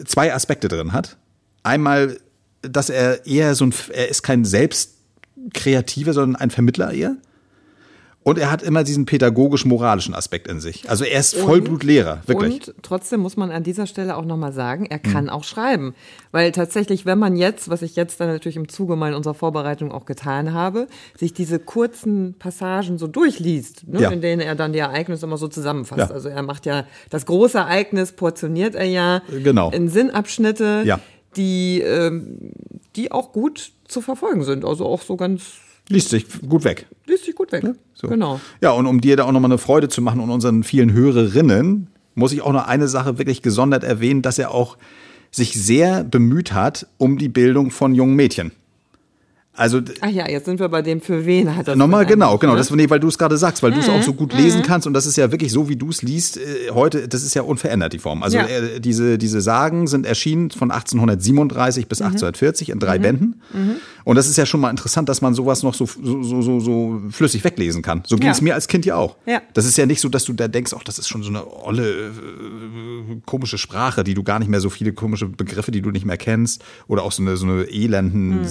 zwei 0.05 0.33
Aspekte 0.33 0.67
drin 0.67 0.93
hat. 0.93 1.17
Einmal 1.63 2.17
dass 2.63 2.89
er 2.89 3.25
eher 3.27 3.53
so 3.55 3.65
ein, 3.65 3.73
er 3.91 4.09
ist 4.09 4.23
kein 4.23 4.45
Selbstkreativer, 4.45 6.13
sondern 6.13 6.41
ein 6.41 6.49
Vermittler 6.49 6.91
eher. 6.91 7.17
Und 8.23 8.37
er 8.37 8.51
hat 8.51 8.63
immer 8.63 8.83
diesen 8.83 9.05
pädagogisch-moralischen 9.05 10.13
Aspekt 10.13 10.47
in 10.47 10.61
sich. 10.61 10.89
Also 10.89 11.03
er 11.03 11.19
ist 11.19 11.35
Vollblutlehrer, 11.35 12.21
wirklich. 12.25 12.67
Und 12.67 12.75
trotzdem 12.81 13.19
muss 13.19 13.35
man 13.35 13.51
an 13.51 13.63
dieser 13.63 13.85
Stelle 13.85 14.15
auch 14.15 14.23
nochmal 14.23 14.53
sagen, 14.53 14.85
er 14.85 14.99
kann 14.99 15.25
mhm. 15.25 15.29
auch 15.29 15.43
schreiben. 15.43 15.93
Weil 16.31 16.53
tatsächlich, 16.53 17.05
wenn 17.05 17.19
man 17.19 17.35
jetzt, 17.35 17.69
was 17.69 17.81
ich 17.81 17.95
jetzt 17.97 18.19
dann 18.21 18.29
natürlich 18.29 18.55
im 18.55 18.69
Zuge 18.69 18.95
mal 18.95 19.13
unserer 19.13 19.33
Vorbereitung 19.33 19.91
auch 19.91 20.05
getan 20.05 20.53
habe, 20.53 20.87
sich 21.17 21.33
diese 21.33 21.59
kurzen 21.59 22.35
Passagen 22.39 22.97
so 22.97 23.07
durchliest, 23.07 23.87
ne, 23.87 24.01
ja. 24.01 24.09
in 24.09 24.21
denen 24.21 24.41
er 24.41 24.55
dann 24.55 24.71
die 24.71 24.79
Ereignisse 24.79 25.25
immer 25.25 25.37
so 25.37 25.49
zusammenfasst. 25.49 26.09
Ja. 26.09 26.15
Also 26.15 26.29
er 26.29 26.43
macht 26.43 26.65
ja 26.65 26.85
das 27.09 27.25
große 27.25 27.57
Ereignis, 27.57 28.13
portioniert 28.13 28.75
er 28.75 28.85
ja 28.85 29.21
genau. 29.43 29.69
in 29.71 29.89
Sinnabschnitte, 29.89 30.83
ja. 30.85 30.99
die, 31.35 31.81
ähm, 31.81 32.51
die 32.95 33.11
auch 33.11 33.33
gut 33.33 33.71
zu 33.87 34.01
verfolgen 34.01 34.43
sind. 34.43 34.63
Also 34.63 34.85
auch 34.85 35.01
so 35.01 35.17
ganz 35.17 35.43
Liest 35.89 36.09
sich 36.09 36.25
gut 36.47 36.63
weg. 36.63 36.87
Liest 37.05 37.25
sich 37.25 37.35
gut 37.35 37.51
weg. 37.51 37.63
Ja, 37.63 37.73
so. 37.93 38.07
Genau. 38.07 38.39
Ja, 38.61 38.71
und 38.71 38.87
um 38.87 39.01
dir 39.01 39.17
da 39.17 39.25
auch 39.25 39.31
nochmal 39.31 39.51
eine 39.51 39.57
Freude 39.57 39.89
zu 39.89 40.01
machen 40.01 40.19
und 40.19 40.29
unseren 40.29 40.63
vielen 40.63 40.93
Hörerinnen, 40.93 41.87
muss 42.15 42.31
ich 42.31 42.41
auch 42.41 42.53
noch 42.53 42.67
eine 42.67 42.87
Sache 42.87 43.17
wirklich 43.17 43.41
gesondert 43.41 43.83
erwähnen, 43.83 44.21
dass 44.21 44.39
er 44.39 44.51
auch 44.51 44.77
sich 45.31 45.53
sehr 45.53 46.03
bemüht 46.03 46.53
hat 46.53 46.87
um 46.97 47.17
die 47.17 47.29
Bildung 47.29 47.71
von 47.71 47.95
jungen 47.95 48.15
Mädchen. 48.15 48.51
Also 49.55 49.81
Ach 50.01 50.09
ja, 50.09 50.27
jetzt 50.27 50.45
sind 50.45 50.59
wir 50.59 50.67
bei 50.67 50.81
dem 50.81 50.99
für 50.99 51.27
wen 51.27 51.55
hat 51.55 51.67
das 51.67 51.75
Nochmal 51.75 52.07
genau, 52.07 52.39
genau, 52.39 52.53
ne? 52.53 52.57
das 52.57 52.71
nee, 52.71 52.89
weil 52.89 52.99
du 52.99 53.07
es 53.07 53.19
gerade 53.19 53.37
sagst, 53.37 53.61
weil 53.61 53.69
mhm. 53.69 53.75
du 53.75 53.81
es 53.81 53.89
auch 53.89 54.01
so 54.01 54.13
gut 54.13 54.33
mhm. 54.33 54.39
lesen 54.39 54.63
kannst 54.63 54.87
und 54.87 54.95
das 54.95 55.05
ist 55.05 55.15
ja 55.15 55.31
wirklich 55.31 55.51
so 55.51 55.69
wie 55.69 55.75
du 55.75 55.89
es 55.89 56.01
liest 56.01 56.37
äh, 56.37 56.71
heute, 56.71 57.07
das 57.07 57.21
ist 57.21 57.35
ja 57.35 57.43
unverändert 57.43 57.93
die 57.93 57.99
Form. 57.99 58.23
Also 58.23 58.37
ja. 58.37 58.47
äh, 58.47 58.79
diese 58.79 59.19
diese 59.19 59.41
Sagen 59.41 59.85
sind 59.85 60.07
erschienen 60.07 60.49
von 60.49 60.71
1837 60.71 61.87
bis 61.87 61.99
mhm. 61.99 62.07
1840 62.07 62.69
in 62.69 62.79
drei 62.79 62.97
mhm. 62.97 63.01
Bänden. 63.03 63.41
Mhm. 63.53 63.75
Und 64.05 64.15
das 64.15 64.27
ist 64.27 64.37
ja 64.37 64.47
schon 64.47 64.59
mal 64.59 64.71
interessant, 64.71 65.07
dass 65.07 65.21
man 65.21 65.35
sowas 65.35 65.61
noch 65.61 65.75
so 65.75 65.85
so 65.85 66.23
so 66.23 66.41
so, 66.41 66.59
so 66.59 67.01
flüssig 67.11 67.43
weglesen 67.43 67.83
kann. 67.83 68.01
So 68.07 68.17
ging 68.17 68.29
es 68.29 68.39
ja. 68.39 68.43
mir 68.45 68.55
als 68.55 68.67
Kind 68.67 68.87
ja 68.87 68.95
auch. 68.95 69.17
Ja. 69.27 69.43
Das 69.53 69.65
ist 69.65 69.77
ja 69.77 69.85
nicht 69.85 70.01
so, 70.01 70.09
dass 70.09 70.25
du 70.25 70.33
da 70.33 70.47
denkst, 70.47 70.73
ach, 70.75 70.83
das 70.83 70.97
ist 70.97 71.07
schon 71.07 71.21
so 71.21 71.29
eine 71.29 71.45
olle 71.63 72.07
äh, 72.07 72.11
komische 73.27 73.59
Sprache, 73.59 74.03
die 74.03 74.15
du 74.15 74.23
gar 74.23 74.39
nicht 74.39 74.49
mehr 74.49 74.61
so 74.61 74.71
viele 74.71 74.93
komische 74.93 75.27
Begriffe, 75.27 75.69
die 75.69 75.83
du 75.83 75.91
nicht 75.91 76.05
mehr 76.05 76.17
kennst 76.17 76.63
oder 76.87 77.03
auch 77.03 77.11
so 77.11 77.21
eine 77.21 77.37
so 77.37 77.45
eine 77.45 77.65
elenden 77.65 78.39
mhm. 78.39 78.45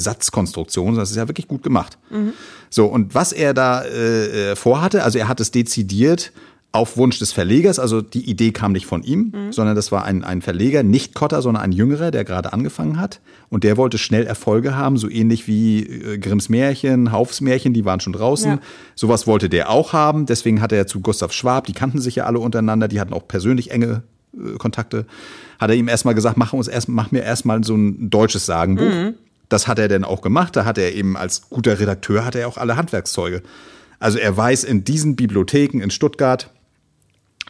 Satzkonstruktion 0.94 0.96
Person, 0.96 0.96
das 0.98 1.10
ist 1.10 1.16
ja 1.16 1.28
wirklich 1.28 1.48
gut 1.48 1.62
gemacht. 1.62 1.98
Mhm. 2.10 2.32
So, 2.70 2.86
und 2.86 3.14
was 3.14 3.32
er 3.32 3.54
da 3.54 3.82
äh, 3.82 4.52
äh, 4.52 4.56
vorhatte, 4.56 5.02
also 5.02 5.18
er 5.18 5.28
hat 5.28 5.40
es 5.40 5.50
dezidiert 5.50 6.32
auf 6.74 6.96
Wunsch 6.96 7.18
des 7.18 7.32
Verlegers, 7.32 7.78
also 7.78 8.00
die 8.00 8.30
Idee 8.30 8.50
kam 8.50 8.72
nicht 8.72 8.86
von 8.86 9.02
ihm, 9.02 9.32
mhm. 9.34 9.52
sondern 9.52 9.76
das 9.76 9.92
war 9.92 10.06
ein, 10.06 10.24
ein 10.24 10.40
Verleger, 10.40 10.82
nicht 10.82 11.14
Kotter, 11.14 11.42
sondern 11.42 11.62
ein 11.62 11.72
Jüngerer, 11.72 12.10
der 12.10 12.24
gerade 12.24 12.54
angefangen 12.54 12.98
hat. 12.98 13.20
Und 13.50 13.62
der 13.62 13.76
wollte 13.76 13.98
schnell 13.98 14.26
Erfolge 14.26 14.74
haben, 14.74 14.96
so 14.96 15.10
ähnlich 15.10 15.46
wie 15.46 15.80
äh, 15.80 16.16
Grimms 16.16 16.48
Märchen, 16.48 17.12
Haufs 17.12 17.42
Märchen, 17.42 17.74
die 17.74 17.84
waren 17.84 18.00
schon 18.00 18.14
draußen. 18.14 18.52
Ja. 18.52 18.58
Sowas 18.94 19.26
wollte 19.26 19.50
der 19.50 19.68
auch 19.68 19.92
haben. 19.92 20.24
Deswegen 20.24 20.62
hat 20.62 20.72
er 20.72 20.86
zu 20.86 21.00
Gustav 21.00 21.32
Schwab, 21.34 21.66
die 21.66 21.74
kannten 21.74 22.00
sich 22.00 22.16
ja 22.16 22.24
alle 22.24 22.38
untereinander, 22.38 22.88
die 22.88 23.00
hatten 23.00 23.12
auch 23.12 23.28
persönlich 23.28 23.70
enge 23.70 24.02
äh, 24.34 24.56
Kontakte, 24.56 25.04
hat 25.58 25.68
er 25.68 25.76
ihm 25.76 25.88
erstmal 25.88 26.14
gesagt, 26.14 26.38
mach, 26.38 26.54
uns 26.54 26.68
erst, 26.68 26.88
mach 26.88 27.12
mir 27.12 27.22
erstmal 27.22 27.62
so 27.64 27.74
ein 27.74 28.08
deutsches 28.08 28.46
Sagenbuch. 28.46 28.84
Mhm. 28.84 29.14
Das 29.52 29.68
hat 29.68 29.78
er 29.78 29.88
denn 29.88 30.02
auch 30.02 30.22
gemacht. 30.22 30.56
Da 30.56 30.64
hat 30.64 30.78
er 30.78 30.94
eben 30.94 31.14
als 31.14 31.50
guter 31.50 31.78
Redakteur 31.78 32.24
hat 32.24 32.34
er 32.34 32.48
auch 32.48 32.56
alle 32.56 32.76
Handwerkszeuge. 32.76 33.42
Also 33.98 34.18
er 34.18 34.34
weiß 34.34 34.64
in 34.64 34.82
diesen 34.82 35.14
Bibliotheken 35.14 35.80
in 35.82 35.90
Stuttgart, 35.90 36.50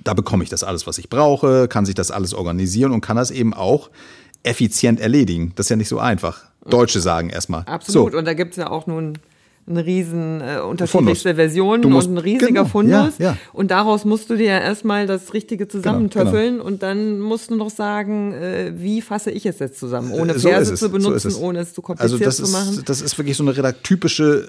da 0.02 0.12
bekomme 0.12 0.42
ich 0.42 0.50
das 0.50 0.64
alles, 0.64 0.86
was 0.86 0.98
ich 0.98 1.08
brauche, 1.08 1.68
kann 1.68 1.86
sich 1.86 1.94
das 1.94 2.10
alles 2.10 2.34
organisieren 2.34 2.90
und 2.90 3.02
kann 3.02 3.16
das 3.16 3.30
eben 3.30 3.54
auch 3.54 3.90
effizient 4.42 4.98
erledigen. 4.98 5.52
Das 5.54 5.66
ist 5.66 5.70
ja 5.70 5.76
nicht 5.76 5.88
so 5.88 6.00
einfach. 6.00 6.44
Deutsche 6.68 7.00
sagen 7.00 7.30
erstmal. 7.30 7.62
Absolut. 7.66 8.12
So. 8.12 8.18
Und 8.18 8.24
da 8.24 8.34
gibt 8.34 8.52
es 8.52 8.56
ja 8.56 8.68
auch 8.68 8.88
nun 8.88 9.18
eine 9.64 9.86
riesen 9.86 10.40
äh, 10.40 10.58
unterschiedlichste 10.60 11.36
Version 11.36 11.84
und 11.84 12.08
ein 12.08 12.18
riesiger 12.18 12.48
genau, 12.48 12.64
Fundus. 12.64 13.18
Ja, 13.18 13.24
ja. 13.24 13.36
Und 13.52 13.70
daraus 13.70 14.04
musst 14.04 14.28
du 14.28 14.36
dir 14.36 14.46
ja 14.46 14.58
erstmal 14.58 15.06
das 15.06 15.34
Richtige 15.34 15.68
zusammentöffeln 15.68 16.54
genau, 16.54 16.64
genau. 16.64 16.66
und 16.66 16.82
dann 16.82 17.20
musst 17.20 17.50
du 17.50 17.54
noch 17.54 17.70
sagen, 17.70 18.32
äh, 18.32 18.72
wie 18.76 19.00
fasse 19.00 19.30
ich 19.30 19.46
es 19.46 19.60
jetzt 19.60 19.78
zusammen, 19.78 20.10
ohne 20.10 20.36
so 20.38 20.48
Verse 20.48 20.74
zu 20.74 20.90
benutzen, 20.90 21.30
so 21.30 21.40
ohne 21.40 21.60
es 21.60 21.74
zu 21.74 21.82
kompliziert 21.82 22.24
also 22.24 22.44
zu 22.44 22.50
machen. 22.50 22.74
Ist, 22.74 22.88
das 22.88 23.00
ist 23.00 23.16
wirklich 23.18 23.36
so 23.36 23.44
eine 23.44 23.82
typische 23.82 24.48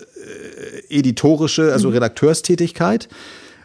äh, 0.89 0.99
editorische, 0.99 1.71
also 1.71 1.89
mhm. 1.89 1.95
Redakteurstätigkeit. 1.95 3.07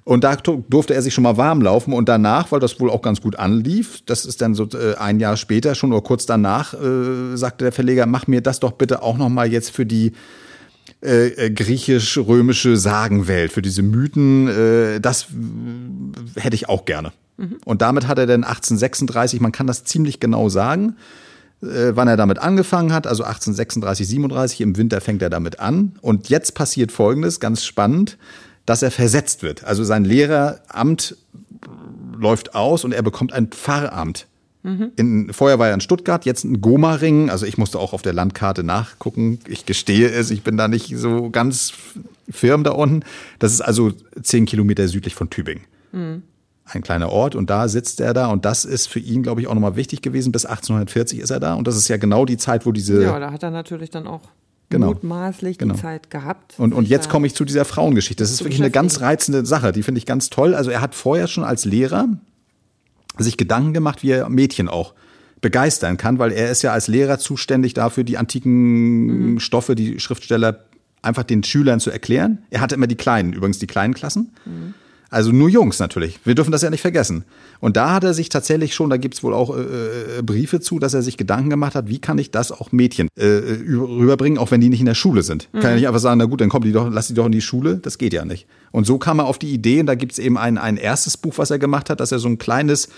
Und 0.05 0.25
da 0.25 0.37
durfte 0.37 0.95
er 0.95 1.03
sich 1.03 1.13
schon 1.13 1.25
mal 1.25 1.37
warm 1.37 1.61
laufen 1.61 1.93
und 1.93 2.09
danach, 2.09 2.51
weil 2.51 2.61
das 2.61 2.81
wohl 2.81 2.89
auch 2.89 3.03
ganz 3.03 3.21
gut 3.21 3.39
anlief, 3.39 4.01
das 4.07 4.25
ist 4.25 4.41
dann 4.41 4.55
so 4.55 4.65
äh, 4.65 4.95
ein 4.97 5.21
Jahr 5.21 5.37
später 5.37 5.75
schon 5.75 5.93
oder 5.93 6.01
kurz 6.01 6.25
danach, 6.25 6.73
äh, 6.73 7.37
sagte 7.37 7.67
der 7.67 7.73
Verleger, 7.73 8.07
mach 8.07 8.27
mir 8.27 8.41
das 8.41 8.59
doch 8.59 8.73
bitte 8.73 9.03
auch 9.03 9.19
noch 9.19 9.29
mal 9.29 9.53
jetzt 9.53 9.71
für 9.71 9.85
die 9.85 10.13
äh, 11.01 11.29
äh, 11.29 11.51
griechisch-römische 11.51 12.77
Sagenwelt, 12.77 13.53
für 13.53 13.63
diese 13.63 13.83
Mythen, 13.83 14.49
äh, 14.49 15.01
das 15.01 15.29
hätte 16.35 16.57
ich 16.57 16.69
auch 16.69 16.85
gerne. 16.87 17.13
Mhm. 17.37 17.59
Und 17.65 17.83
damit 17.83 18.09
hat 18.09 18.19
er 18.19 18.27
dann 18.27 18.43
1836, 18.43 19.41
man 19.41 19.53
kann 19.53 19.69
das 19.69 19.85
ziemlich 19.85 20.19
genau 20.19 20.49
sagen, 20.49 20.97
äh, 21.63 21.93
wann 21.95 22.09
er 22.09 22.17
damit 22.17 22.41
angefangen 22.41 22.93
hat, 22.93 23.07
also 23.07 23.23
1836, 23.23 24.09
37, 24.09 24.61
im 24.61 24.77
Winter 24.77 25.01
fängt 25.01 25.23
er 25.23 25.31
damit 25.31 25.61
an. 25.61 25.93
Und 26.01 26.31
jetzt 26.31 26.55
passiert 26.55 26.91
Folgendes, 26.91 27.39
ganz 27.39 27.65
spannend, 27.65 28.19
dass 28.67 28.83
er 28.83 28.91
versetzt 28.91 29.43
wird. 29.45 29.63
Also 29.65 29.85
sein 29.85 30.05
Lehreramt 30.05 31.17
läuft 32.19 32.57
aus 32.57 32.85
und 32.85 32.93
er 32.93 33.03
bekommt 33.03 33.33
ein 33.33 33.49
Pfarramt. 33.49 34.27
Mhm. 34.69 34.93
In, 34.97 35.33
vorher 35.33 35.59
war 35.59 35.69
er 35.69 35.75
in 35.75 35.81
Stuttgart, 35.81 36.27
jetzt 36.27 36.45
ein 36.45 36.61
Goma-Ring. 36.61 37.31
Also 37.31 37.47
ich 37.47 37.57
musste 37.57 37.79
auch 37.79 37.93
auf 37.93 38.03
der 38.03 38.13
Landkarte 38.13 38.63
nachgucken. 38.63 39.41
Ich 39.49 39.65
gestehe 39.65 40.11
es, 40.11 40.31
ich 40.31 40.43
bin 40.43 40.57
da 40.57 40.69
nicht 40.69 40.95
so 40.97 41.31
ganz 41.31 41.73
firm 42.29 42.65
da 42.65 42.73
unten. 42.73 43.05
Das 43.39 43.53
ist 43.53 43.63
also 43.63 43.93
zehn 44.23 44.45
Kilometer 44.45 44.87
südlich 44.89 45.15
von 45.15 45.31
Tübingen. 45.31 45.65
Mhm. 45.93 46.23
Ein 46.67 46.83
kleiner 46.83 47.09
Ort 47.09 47.35
und 47.35 47.49
da 47.49 47.67
sitzt 47.67 47.99
er 47.99 48.13
da 48.13 48.27
und 48.27 48.45
das 48.45 48.67
ist 48.67 48.89
für 48.89 48.99
ihn, 48.99 49.23
glaube 49.23 49.41
ich, 49.41 49.47
auch 49.47 49.55
nochmal 49.55 49.77
wichtig 49.77 50.03
gewesen. 50.03 50.33
Bis 50.33 50.45
1840 50.45 51.21
ist 51.21 51.31
er 51.31 51.41
da 51.41 51.55
und 51.55 51.67
das 51.67 51.77
ist 51.77 51.89
ja 51.89 51.97
genau 51.97 52.27
die 52.27 52.37
Zeit, 52.37 52.67
wo 52.67 52.73
diese. 52.73 53.03
Ja, 53.03 53.19
da 53.19 53.33
hat 53.33 53.43
er 53.43 53.51
natürlich 53.51 53.89
dann 53.89 54.07
auch 54.07 54.21
genau. 54.69 54.89
mutmaßlich 54.89 55.57
genau. 55.57 55.73
die 55.73 55.81
Zeit 55.81 56.11
gehabt. 56.11 56.57
Und, 56.59 56.75
und 56.75 56.87
jetzt 56.87 57.09
komme 57.09 57.27
ich 57.27 57.35
zu 57.35 57.47
dieser 57.47 57.65
Frauengeschichte. 57.65 58.23
Das 58.23 58.31
ist 58.31 58.45
wirklich 58.45 58.61
eine 58.61 58.71
ganz 58.71 59.01
reizende 59.01 59.47
Sache. 59.47 59.73
Die 59.73 59.83
finde 59.83 59.99
ich 59.99 60.05
ganz 60.05 60.29
toll. 60.29 60.55
Also 60.55 60.71
er 60.71 60.83
hat 60.83 60.95
vorher 60.95 61.27
schon 61.27 61.43
als 61.43 61.65
Lehrer 61.65 62.07
sich 63.19 63.37
Gedanken 63.37 63.75
gemacht, 63.75 64.03
wie 64.03 64.11
er 64.11 64.29
Mädchen 64.29 64.69
auch 64.69 64.95
begeistern 65.41 65.97
kann, 65.97 66.19
weil 66.19 66.33
er 66.33 66.51
ist 66.51 66.63
ja 66.63 66.73
als 66.73 66.89
Lehrer 66.89 67.19
zuständig 67.19 67.75
dafür, 67.75 68.05
die 68.05 68.19
antiken 68.19 69.33
mhm. 69.33 69.41
Stoffe, 69.41 69.75
die 69.75 70.01
Schriftsteller 70.01 70.65
einfach 71.03 71.23
den 71.23 71.45
Schülern 71.45 71.81
zu 71.81 71.91
erklären. 71.91 72.39
Er 72.51 72.61
hatte 72.61 72.75
immer 72.75 72.87
die 72.87 72.97
kleinen, 72.97 73.33
übrigens 73.33 73.59
die 73.59 73.67
kleinen 73.67 73.95
Klassen. 73.95 74.33
Mhm. 74.45 74.75
Also 75.11 75.33
nur 75.33 75.49
Jungs 75.49 75.79
natürlich. 75.79 76.21
Wir 76.25 76.35
dürfen 76.35 76.53
das 76.53 76.61
ja 76.61 76.69
nicht 76.69 76.83
vergessen. 76.83 77.25
Und 77.61 77.77
da 77.77 77.95
hat 77.95 78.05
er 78.05 78.13
sich 78.13 78.29
tatsächlich 78.29 78.75
schon, 78.75 78.91
da 78.91 78.99
gibt's 78.99 79.23
wohl 79.23 79.33
auch 79.33 79.57
äh, 79.57 80.19
äh 80.19 80.23
Briefe 80.23 80.61
zu, 80.61 80.79
dass 80.79 80.93
er 80.93 81.03
sich 81.03 81.17
Gedanken 81.17 81.49
gemacht 81.49 81.75
hat, 81.75 81.89
wie 81.89 81.99
kann 81.99 82.19
ich 82.19 82.31
das 82.31 82.53
auch 82.53 82.73
Mädchen 82.73 83.09
äh, 83.17 83.25
rüberbringen, 83.25 84.39
auch 84.39 84.51
wenn 84.51 84.61
die 84.61 84.69
nicht 84.69 84.81
in 84.81 84.87
der 84.87 84.95
Schule 84.95 85.23
sind. 85.23 85.49
Mhm. 85.53 85.61
Kann 85.61 85.71
ja 85.71 85.77
nicht 85.77 85.89
einfach 85.89 86.01
sagen, 86.01 86.19
na 86.19 86.27
gut, 86.27 86.41
dann 86.43 86.51
kommen 86.51 86.65
die 86.65 86.73
doch, 86.73 86.91
lass 86.91 87.09
die 87.09 87.15
doch 87.15 87.27
in 87.27 87.33
die 87.33 87.41
Schule. 87.41 87.77
Das 87.77 87.97
geht 87.97 88.13
ja 88.13 88.25
nicht. 88.25 88.47
Und 88.71 88.87
so 88.87 88.99
kam 88.99 89.19
er 89.19 89.27
auf 89.27 89.39
die 89.39 89.53
Idee, 89.53 89.81
und 89.81 89.87
da 89.87 89.95
gibt's 89.95 90.19
eben 90.19 90.37
ein, 90.37 90.59
ein 90.59 90.77
erstes 90.77 91.17
Buch, 91.17 91.35
was 91.39 91.51
er 91.51 91.59
gemacht 91.59 91.89
hat, 91.89 92.01
dass 92.01 92.13
er 92.13 92.19
so 92.19 92.29
ein 92.29 92.39
kleines 92.39 92.89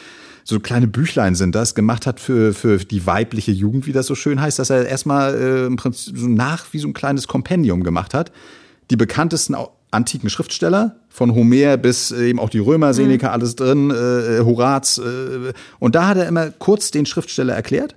so 0.43 0.59
kleine 0.59 0.87
Büchlein 0.87 1.35
sind 1.35 1.55
das, 1.55 1.75
gemacht 1.75 2.07
hat 2.07 2.19
für, 2.19 2.55
für 2.55 2.79
die 2.79 3.07
weibliche 3.07 3.53
Jugend, 3.53 3.87
wie 3.87 3.93
das 3.93 4.07
so 4.07 4.15
schön 4.15 4.41
heißt, 4.41 4.59
dass 4.59 4.71
er 4.71 4.87
erstmal 4.87 5.35
äh, 5.35 5.67
im 5.67 5.77
Prinzip 5.77 6.17
so 6.17 6.29
nach 6.29 6.65
wie 6.73 6.79
so 6.79 6.89
ein 6.89 6.95
kleines 6.95 7.29
Kompendium 7.29 7.85
gemacht 7.85 8.15
hat. 8.15 8.33
Die 8.91 8.97
bekanntesten 8.97 9.55
antiken 9.91 10.31
Schriftsteller, 10.31 10.97
von 11.09 11.35
Homer 11.35 11.77
bis 11.77 12.11
äh, 12.13 12.29
eben 12.29 12.39
auch 12.39 12.51
die 12.51 12.59
Römer, 12.59 12.95
Seneca, 12.95 13.29
mhm. 13.29 13.33
alles 13.33 13.57
drin, 13.57 13.91
äh, 13.91 14.39
äh, 14.39 14.45
Horaz. 14.45 14.99
Äh, 14.99 15.53
und 15.79 15.95
da 15.95 16.09
hat 16.09 16.17
er 16.17 16.29
immer 16.29 16.51
kurz 16.51 16.91
den 16.91 17.07
Schriftsteller 17.07 17.55
erklärt 17.55 17.97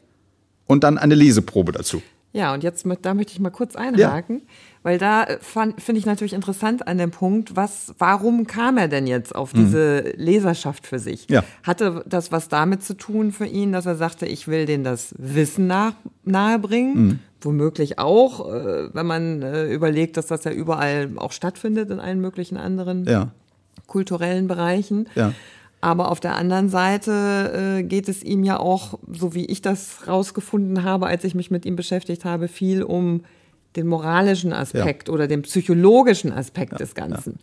und 0.65 0.83
dann 0.83 0.97
eine 0.97 1.15
Leseprobe 1.15 1.71
dazu. 1.71 2.01
Ja, 2.33 2.51
und 2.51 2.63
jetzt 2.63 2.83
mit, 2.87 3.05
da 3.05 3.13
möchte 3.13 3.33
ich 3.33 3.39
mal 3.39 3.51
kurz 3.51 3.75
einhaken, 3.75 4.37
ja. 4.39 4.45
weil 4.81 4.97
da 4.97 5.23
äh, 5.23 5.37
finde 5.39 5.99
ich 5.99 6.07
natürlich 6.07 6.33
interessant 6.33 6.87
an 6.87 6.97
dem 6.97 7.11
Punkt, 7.11 7.55
was, 7.55 7.93
warum 7.99 8.47
kam 8.47 8.79
er 8.79 8.87
denn 8.87 9.05
jetzt 9.05 9.35
auf 9.35 9.53
mhm. 9.53 9.59
diese 9.59 9.99
Leserschaft 10.17 10.87
für 10.87 10.97
sich? 10.97 11.27
Ja. 11.29 11.43
Hatte 11.61 12.03
das 12.07 12.31
was 12.31 12.49
damit 12.49 12.83
zu 12.83 12.95
tun 12.95 13.31
für 13.31 13.45
ihn, 13.45 13.71
dass 13.71 13.85
er 13.85 13.95
sagte, 13.95 14.25
ich 14.25 14.47
will 14.47 14.65
denen 14.65 14.83
das 14.83 15.13
Wissen 15.19 15.67
nach, 15.67 15.93
nahebringen? 16.23 17.03
Mhm. 17.05 17.19
Womöglich 17.45 17.99
auch, 17.99 18.51
äh, 18.53 18.93
wenn 18.93 19.05
man 19.05 19.41
äh, 19.41 19.65
überlegt, 19.65 20.17
dass 20.17 20.27
das 20.27 20.43
ja 20.43 20.51
überall 20.51 21.11
auch 21.17 21.31
stattfindet 21.31 21.89
in 21.89 21.99
allen 21.99 22.21
möglichen 22.21 22.57
anderen 22.57 23.05
ja. 23.05 23.31
kulturellen 23.87 24.47
Bereichen. 24.47 25.07
Ja. 25.15 25.33
Aber 25.81 26.09
auf 26.09 26.21
der 26.21 26.37
anderen 26.37 26.69
Seite 26.69 27.79
äh, 27.81 27.83
geht 27.83 28.07
es 28.07 28.23
ihm 28.23 28.45
ja 28.45 28.57
auch, 28.57 28.97
so 29.11 29.33
wie 29.33 29.45
ich 29.45 29.61
das 29.61 30.07
rausgefunden 30.07 30.83
habe, 30.83 31.07
als 31.07 31.25
ich 31.25 31.35
mich 31.35 31.51
mit 31.51 31.65
ihm 31.65 31.75
beschäftigt 31.75 32.23
habe, 32.23 32.47
viel 32.47 32.83
um 32.83 33.25
den 33.75 33.87
moralischen 33.87 34.53
Aspekt 34.53 35.09
ja. 35.09 35.13
oder 35.13 35.27
den 35.27 35.41
psychologischen 35.41 36.31
Aspekt 36.31 36.79
des 36.79 36.95
Ganzen. 36.95 37.39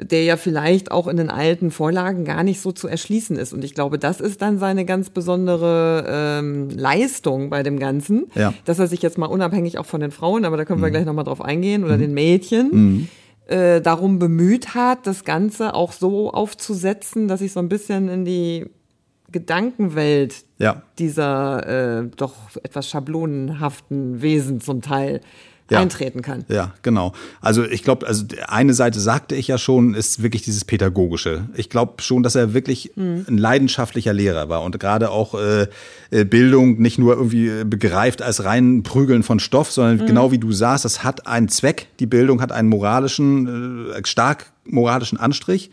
Der 0.00 0.22
ja 0.24 0.36
vielleicht 0.36 0.90
auch 0.92 1.08
in 1.08 1.16
den 1.16 1.28
alten 1.30 1.70
Vorlagen 1.70 2.24
gar 2.24 2.42
nicht 2.44 2.60
so 2.60 2.70
zu 2.72 2.86
erschließen 2.88 3.36
ist. 3.36 3.52
Und 3.52 3.64
ich 3.64 3.74
glaube, 3.74 3.98
das 3.98 4.20
ist 4.20 4.40
dann 4.42 4.58
seine 4.58 4.84
ganz 4.84 5.10
besondere 5.10 6.04
ähm, 6.08 6.70
Leistung 6.70 7.50
bei 7.50 7.62
dem 7.64 7.78
Ganzen, 7.78 8.26
Ja. 8.34 8.54
dass 8.64 8.78
er 8.78 8.86
sich 8.86 9.02
jetzt 9.02 9.18
mal 9.18 9.26
unabhängig 9.26 9.78
auch 9.78 9.86
von 9.86 10.00
den 10.00 10.10
Frauen, 10.12 10.44
aber 10.44 10.56
da 10.56 10.64
können 10.64 10.78
Mhm. 10.80 10.84
wir 10.84 10.90
gleich 10.90 11.04
nochmal 11.04 11.24
drauf 11.24 11.40
eingehen, 11.42 11.82
oder 11.84 11.98
den 11.98 12.14
Mädchen, 12.14 13.08
äh, 13.48 13.80
darum 13.80 14.18
bemüht 14.18 14.74
hat, 14.74 15.06
das 15.06 15.24
Ganze 15.24 15.74
auch 15.74 15.92
so 15.92 16.30
aufzusetzen, 16.32 17.26
dass 17.28 17.40
ich 17.40 17.52
so 17.52 17.60
ein 17.60 17.68
bisschen 17.68 18.08
in 18.08 18.24
die 18.24 18.66
Gedankenwelt 19.32 20.44
Ja. 20.58 20.82
dieser 20.98 22.00
äh, 22.02 22.08
doch 22.16 22.34
etwas 22.62 22.88
schablonenhaften 22.88 24.22
Wesen 24.22 24.60
zum 24.60 24.80
Teil 24.82 25.20
Ja. 25.70 25.80
eintreten 25.80 26.22
kann. 26.22 26.46
Ja, 26.48 26.72
genau. 26.80 27.12
Also 27.42 27.62
ich 27.62 27.82
glaube, 27.82 28.06
also 28.06 28.24
eine 28.46 28.72
Seite 28.72 29.00
sagte 29.00 29.34
ich 29.34 29.48
ja 29.48 29.58
schon, 29.58 29.92
ist 29.92 30.22
wirklich 30.22 30.40
dieses 30.40 30.64
Pädagogische. 30.64 31.46
Ich 31.56 31.68
glaube 31.68 32.00
schon, 32.02 32.22
dass 32.22 32.34
er 32.36 32.54
wirklich 32.54 32.92
Mhm. 32.96 33.26
ein 33.28 33.36
leidenschaftlicher 33.36 34.14
Lehrer 34.14 34.48
war 34.48 34.62
und 34.62 34.80
gerade 34.80 35.10
auch 35.10 35.34
äh, 35.34 35.66
äh, 36.10 36.24
Bildung 36.24 36.80
nicht 36.80 36.98
nur 36.98 37.14
irgendwie 37.16 37.48
äh, 37.48 37.64
begreift 37.64 38.22
als 38.22 38.44
rein 38.44 38.82
Prügeln 38.82 39.22
von 39.22 39.40
Stoff, 39.40 39.68
Mhm. 39.68 39.72
sondern 39.72 40.06
genau 40.06 40.30
wie 40.32 40.38
du 40.38 40.52
sagst, 40.52 40.86
das 40.86 41.04
hat 41.04 41.26
einen 41.26 41.48
Zweck. 41.48 41.88
Die 42.00 42.06
Bildung 42.06 42.40
hat 42.40 42.50
einen 42.50 42.68
moralischen, 42.70 43.90
äh, 43.92 44.00
stark 44.06 44.46
moralischen 44.64 45.18
Anstrich. 45.18 45.70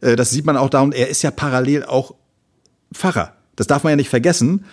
Äh, 0.00 0.16
das 0.16 0.30
sieht 0.30 0.46
man 0.46 0.56
auch 0.56 0.70
da 0.70 0.80
und 0.80 0.94
er 0.94 1.08
ist 1.08 1.20
ja 1.22 1.30
parallel 1.30 1.84
auch 1.84 2.14
Pfarrer. 2.94 3.34
Das 3.56 3.66
darf 3.66 3.82
man 3.84 3.90
ja 3.90 3.96
nicht 3.96 4.08
vergessen. 4.08 4.64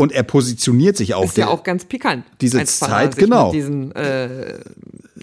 Und 0.00 0.12
er 0.12 0.22
positioniert 0.22 0.96
sich 0.96 1.12
auch. 1.12 1.24
Ist 1.24 1.36
ja 1.36 1.48
auch 1.48 1.62
ganz 1.62 1.84
pikant. 1.84 2.24
diese 2.40 2.64
Zeit, 2.64 3.18
genau. 3.18 3.52
Mit 3.52 3.56
diesen 3.56 3.92
äh, 3.94 4.54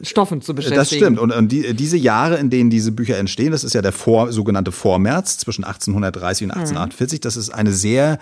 Stoffen 0.03 0.43
zu 0.43 0.53
beschäftigen. 0.53 0.79
Das 0.79 0.93
stimmt. 0.93 1.17
Und, 1.17 1.31
und 1.31 1.51
die, 1.51 1.73
diese 1.73 1.97
Jahre, 1.97 2.37
in 2.37 2.51
denen 2.51 2.69
diese 2.69 2.91
Bücher 2.91 3.17
entstehen, 3.17 3.51
das 3.51 3.63
ist 3.63 3.73
ja 3.73 3.81
der 3.81 3.91
Vor, 3.91 4.31
sogenannte 4.31 4.71
Vormärz 4.71 5.39
zwischen 5.39 5.63
1830 5.63 6.45
und 6.45 6.51
1848. 6.51 7.21
Das 7.21 7.37
ist 7.37 7.49
eine 7.49 7.71
sehr 7.71 8.19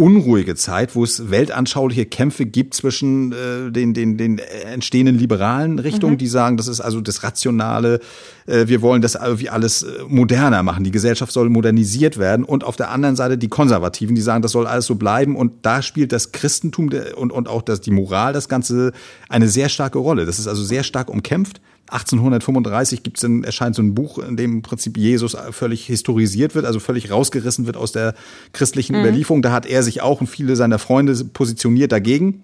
unruhige 0.00 0.54
Zeit, 0.54 0.96
wo 0.96 1.04
es 1.04 1.30
weltanschauliche 1.30 2.06
Kämpfe 2.06 2.46
gibt 2.46 2.72
zwischen 2.72 3.32
äh, 3.32 3.70
den, 3.70 3.92
den, 3.92 4.16
den 4.16 4.38
entstehenden 4.38 5.18
liberalen 5.18 5.78
Richtungen, 5.78 6.16
die 6.16 6.26
sagen, 6.26 6.56
das 6.56 6.68
ist 6.68 6.80
also 6.80 7.02
das 7.02 7.22
Rationale, 7.22 8.00
äh, 8.46 8.66
wir 8.66 8.80
wollen 8.80 9.02
das 9.02 9.14
irgendwie 9.14 9.50
alles 9.50 9.82
äh, 9.82 10.02
moderner 10.08 10.62
machen, 10.62 10.84
die 10.84 10.90
Gesellschaft 10.90 11.32
soll 11.32 11.50
modernisiert 11.50 12.16
werden 12.16 12.46
und 12.46 12.64
auf 12.64 12.76
der 12.76 12.90
anderen 12.90 13.14
Seite 13.14 13.36
die 13.36 13.48
Konservativen, 13.48 14.14
die 14.14 14.22
sagen, 14.22 14.40
das 14.40 14.52
soll 14.52 14.66
alles 14.66 14.86
so 14.86 14.94
bleiben 14.94 15.36
und 15.36 15.66
da 15.66 15.82
spielt 15.82 16.12
das 16.12 16.32
Christentum 16.32 16.90
und, 17.16 17.30
und 17.30 17.46
auch 17.46 17.60
das, 17.60 17.82
die 17.82 17.90
Moral, 17.90 18.32
das 18.32 18.48
Ganze 18.48 18.92
eine 19.28 19.48
sehr 19.48 19.68
starke 19.68 19.98
Rolle. 19.98 20.24
Das 20.24 20.38
ist 20.38 20.48
also 20.48 20.64
sehr 20.64 20.82
stark 20.82 21.10
umkämpft. 21.10 21.60
1835 21.92 23.02
gibt's 23.02 23.20
dann, 23.20 23.44
erscheint 23.44 23.74
so 23.74 23.82
ein 23.82 23.94
Buch, 23.94 24.18
in 24.18 24.36
dem 24.36 24.52
im 24.52 24.62
Prinzip 24.62 24.96
Jesus 24.96 25.36
völlig 25.50 25.86
historisiert 25.86 26.54
wird, 26.54 26.64
also 26.64 26.80
völlig 26.80 27.10
rausgerissen 27.10 27.66
wird 27.66 27.76
aus 27.76 27.92
der 27.92 28.14
christlichen 28.52 28.94
Überlieferung. 28.94 29.42
Da 29.42 29.52
hat 29.52 29.66
er 29.66 29.82
sich 29.82 30.00
auch 30.02 30.20
und 30.20 30.26
viele 30.26 30.56
seiner 30.56 30.78
Freunde 30.78 31.14
positioniert 31.24 31.92
dagegen 31.92 32.42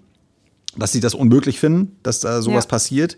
dass 0.78 0.92
sie 0.92 1.00
das 1.00 1.14
unmöglich 1.14 1.58
finden, 1.58 1.96
dass 2.02 2.20
da 2.20 2.42
sowas 2.42 2.64
Ja. 2.64 2.68
passiert. 2.68 3.16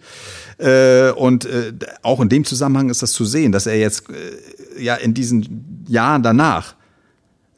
Äh, 0.58 1.10
und 1.10 1.44
äh, 1.44 1.72
auch 2.02 2.20
in 2.20 2.28
dem 2.28 2.44
Zusammenhang 2.44 2.88
ist 2.88 3.02
das 3.02 3.10
zu 3.12 3.24
sehen, 3.24 3.50
dass 3.50 3.66
er 3.66 3.76
jetzt 3.76 4.04
äh, 4.10 4.80
ja 4.80 4.94
in 4.94 5.12
diesen 5.12 5.84
Jahren 5.88 6.22
danach, 6.22 6.76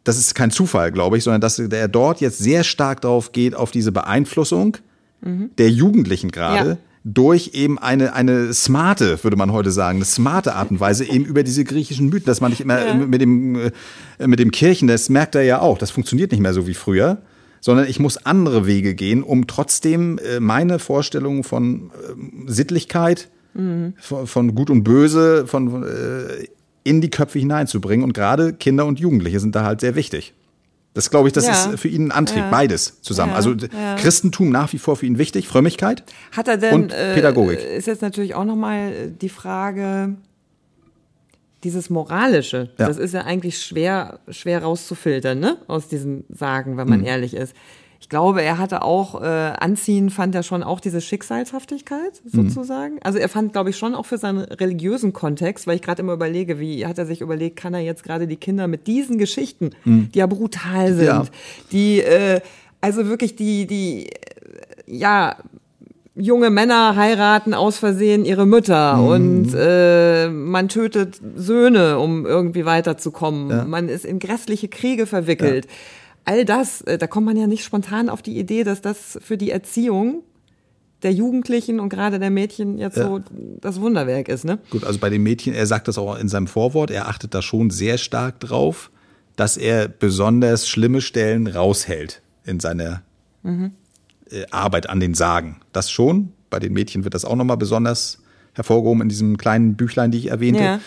das 0.04 0.16
ist 0.16 0.34
kein 0.34 0.50
Zufall, 0.50 0.90
glaube 0.90 1.18
ich, 1.18 1.24
sondern 1.24 1.42
dass 1.42 1.58
er 1.58 1.88
dort 1.88 2.22
jetzt 2.22 2.38
sehr 2.38 2.64
stark 2.64 3.02
darauf 3.02 3.32
geht, 3.32 3.54
auf 3.54 3.70
diese 3.72 3.92
Beeinflussung 3.92 4.78
der 5.58 5.68
Jugendlichen 5.70 6.30
gerade. 6.30 6.70
Ja. 6.70 6.76
Durch 7.02 7.52
eben 7.54 7.78
eine, 7.78 8.12
eine 8.12 8.52
smarte, 8.52 9.22
würde 9.24 9.36
man 9.36 9.52
heute 9.52 9.70
sagen, 9.70 9.96
eine 9.98 10.04
smarte 10.04 10.54
Art 10.54 10.70
und 10.70 10.80
Weise 10.80 11.04
eben 11.04 11.24
über 11.24 11.42
diese 11.42 11.64
griechischen 11.64 12.10
Mythen, 12.10 12.26
dass 12.26 12.40
man 12.42 12.50
nicht 12.50 12.60
immer 12.60 12.84
Ja. 12.86 12.94
mit 12.94 13.20
dem, 13.22 13.54
äh, 14.18 14.26
mit 14.26 14.38
dem 14.38 14.50
Kirchen, 14.50 14.86
das 14.86 15.08
merkt 15.08 15.34
er 15.34 15.42
ja 15.42 15.60
auch, 15.60 15.78
das 15.78 15.90
funktioniert 15.90 16.30
nicht 16.30 16.40
mehr 16.40 16.52
so 16.52 16.66
wie 16.66 16.74
früher, 16.74 17.22
sondern 17.62 17.86
ich 17.88 18.00
muss 18.00 18.18
andere 18.26 18.66
Wege 18.66 18.94
gehen, 18.94 19.22
um 19.22 19.46
trotzdem 19.46 20.18
äh, 20.18 20.40
meine 20.40 20.78
Vorstellungen 20.78 21.42
von 21.44 21.90
ähm, 22.10 22.44
Sittlichkeit, 22.46 23.28
von, 23.52 24.26
von 24.28 24.54
Gut 24.54 24.70
und 24.70 24.84
Böse, 24.84 25.44
von, 25.48 25.70
von, 25.70 25.82
äh, 25.82 26.46
in 26.84 27.00
die 27.00 27.10
Köpfe 27.10 27.40
hineinzubringen. 27.40 28.04
Und 28.04 28.12
gerade 28.12 28.52
Kinder 28.52 28.86
und 28.86 29.00
Jugendliche 29.00 29.40
sind 29.40 29.56
da 29.56 29.64
halt 29.64 29.80
sehr 29.80 29.96
wichtig. 29.96 30.34
Das 30.92 31.10
glaube 31.10 31.28
ich, 31.28 31.32
das 31.32 31.46
Ja. 31.46 31.52
ist 31.70 31.80
für 31.80 31.88
ihn 31.88 32.08
ein 32.08 32.12
Antrieb, 32.12 32.38
Ja. 32.38 32.50
beides 32.50 33.00
zusammen. 33.00 33.30
Ja. 33.30 33.36
Also. 33.36 33.54
Christentum 33.98 34.50
nach 34.50 34.72
wie 34.72 34.78
vor 34.78 34.96
für 34.96 35.06
ihn 35.06 35.18
wichtig, 35.18 35.46
Frömmigkeit. 35.46 36.02
Hat 36.32 36.48
er 36.48 36.56
denn, 36.56 36.74
Und 36.74 36.88
Pädagogik. 36.88 37.60
Äh, 37.60 37.76
ist 37.76 37.86
jetzt 37.86 38.02
natürlich 38.02 38.34
auch 38.34 38.44
nochmal 38.44 39.08
die 39.10 39.28
Frage, 39.28 40.16
dieses 41.62 41.90
Moralische, 41.90 42.70
das 42.78 42.96
ist 42.96 43.12
ja 43.14 43.20
eigentlich 43.22 43.60
schwer, 43.62 44.20
schwer 44.30 44.62
rauszufiltern, 44.62 45.38
ne? 45.38 45.58
Aus 45.68 45.88
diesen 45.88 46.24
Sagen, 46.30 46.76
wenn 46.78 46.88
man 46.88 47.04
ehrlich 47.04 47.34
ist. 47.34 47.54
Ich 48.02 48.08
glaube, 48.08 48.42
er 48.42 48.58
hatte 48.58 48.82
auch, 48.82 49.20
äh, 49.22 49.26
anziehen 49.26 50.08
fand 50.10 50.34
er 50.34 50.42
schon 50.42 50.62
auch 50.62 50.80
diese 50.80 51.00
Schicksalshaftigkeit, 51.00 52.20
sozusagen. 52.24 52.98
Also 53.02 53.18
er 53.18 53.28
fand, 53.28 53.52
glaube 53.52 53.70
ich, 53.70 53.76
schon 53.76 53.94
auch 53.94 54.06
für 54.06 54.16
seinen 54.18 54.38
religiösen 54.38 55.12
Kontext, 55.12 55.66
weil 55.66 55.76
ich 55.76 55.82
gerade 55.82 56.00
immer 56.02 56.14
überlege, 56.14 56.58
wie 56.58 56.86
hat 56.86 56.98
er 56.98 57.06
sich 57.06 57.20
überlegt, 57.20 57.56
kann 57.56 57.74
er 57.74 57.80
jetzt 57.80 58.02
gerade 58.02 58.26
die 58.26 58.36
Kinder 58.36 58.66
mit 58.68 58.86
diesen 58.86 59.18
Geschichten, 59.18 59.70
die 59.84 60.18
ja 60.18 60.26
brutal 60.26 60.94
sind, 60.94 61.06
Ja. 61.06 61.24
die, 61.72 62.00
äh, 62.00 62.40
also 62.80 63.06
wirklich 63.06 63.36
die, 63.36 63.66
die, 63.66 64.06
äh, 64.06 64.12
ja, 64.86 65.36
junge 66.16 66.50
Männer 66.50 66.96
heiraten 66.96 67.54
aus 67.54 67.78
Versehen 67.78 68.24
ihre 68.24 68.44
Mütter 68.46 68.96
Mhm. 68.96 69.06
und 69.06 69.54
äh, 69.54 70.28
man 70.28 70.68
tötet 70.68 71.20
Söhne, 71.36 71.98
um 71.98 72.26
irgendwie 72.26 72.64
weiterzukommen. 72.64 73.50
Ja. 73.50 73.64
Man 73.64 73.88
ist 73.88 74.04
in 74.04 74.18
grässliche 74.18 74.68
Kriege 74.68 75.06
verwickelt. 75.06 75.66
All 76.24 76.44
das, 76.44 76.82
äh, 76.82 76.98
da 76.98 77.06
kommt 77.06 77.26
man 77.26 77.36
ja 77.36 77.46
nicht 77.46 77.64
spontan 77.64 78.08
auf 78.08 78.22
die 78.22 78.38
Idee, 78.38 78.64
dass 78.64 78.80
das 78.80 79.18
für 79.22 79.36
die 79.36 79.50
Erziehung 79.50 80.22
der 81.02 81.12
Jugendlichen 81.12 81.80
und 81.80 81.88
gerade 81.88 82.18
der 82.18 82.30
Mädchen 82.30 82.76
jetzt 82.78 82.96
Ja. 82.98 83.04
so 83.06 83.20
das 83.60 83.80
Wunderwerk 83.80 84.28
ist, 84.28 84.44
ne? 84.44 84.58
Gut, 84.70 84.84
also 84.84 84.98
bei 84.98 85.08
den 85.08 85.22
Mädchen, 85.22 85.54
er 85.54 85.66
sagt 85.66 85.88
das 85.88 85.96
auch 85.96 86.18
in 86.18 86.28
seinem 86.28 86.46
Vorwort, 86.46 86.90
er 86.90 87.08
achtet 87.08 87.34
da 87.34 87.40
schon 87.40 87.70
sehr 87.70 87.96
stark 87.96 88.38
drauf, 88.40 88.90
dass 89.36 89.56
er 89.56 89.88
besonders 89.88 90.68
schlimme 90.68 91.00
Stellen 91.00 91.46
raushält 91.46 92.20
in 92.44 92.60
seiner 92.60 93.02
äh, 93.42 94.44
Arbeit 94.50 94.90
an 94.90 95.00
den 95.00 95.14
Sagen. 95.14 95.60
Das 95.72 95.90
schon. 95.90 96.32
Bei 96.50 96.58
den 96.58 96.74
Mädchen 96.74 97.04
wird 97.04 97.14
das 97.14 97.24
auch 97.24 97.36
nochmal 97.36 97.56
besonders 97.56 98.18
hervorgehoben 98.52 99.02
in 99.02 99.08
diesem 99.08 99.38
kleinen 99.38 99.76
Büchlein, 99.76 100.10
die 100.10 100.18
ich 100.18 100.26
erwähnte. 100.26 100.62
Ja. 100.62 100.80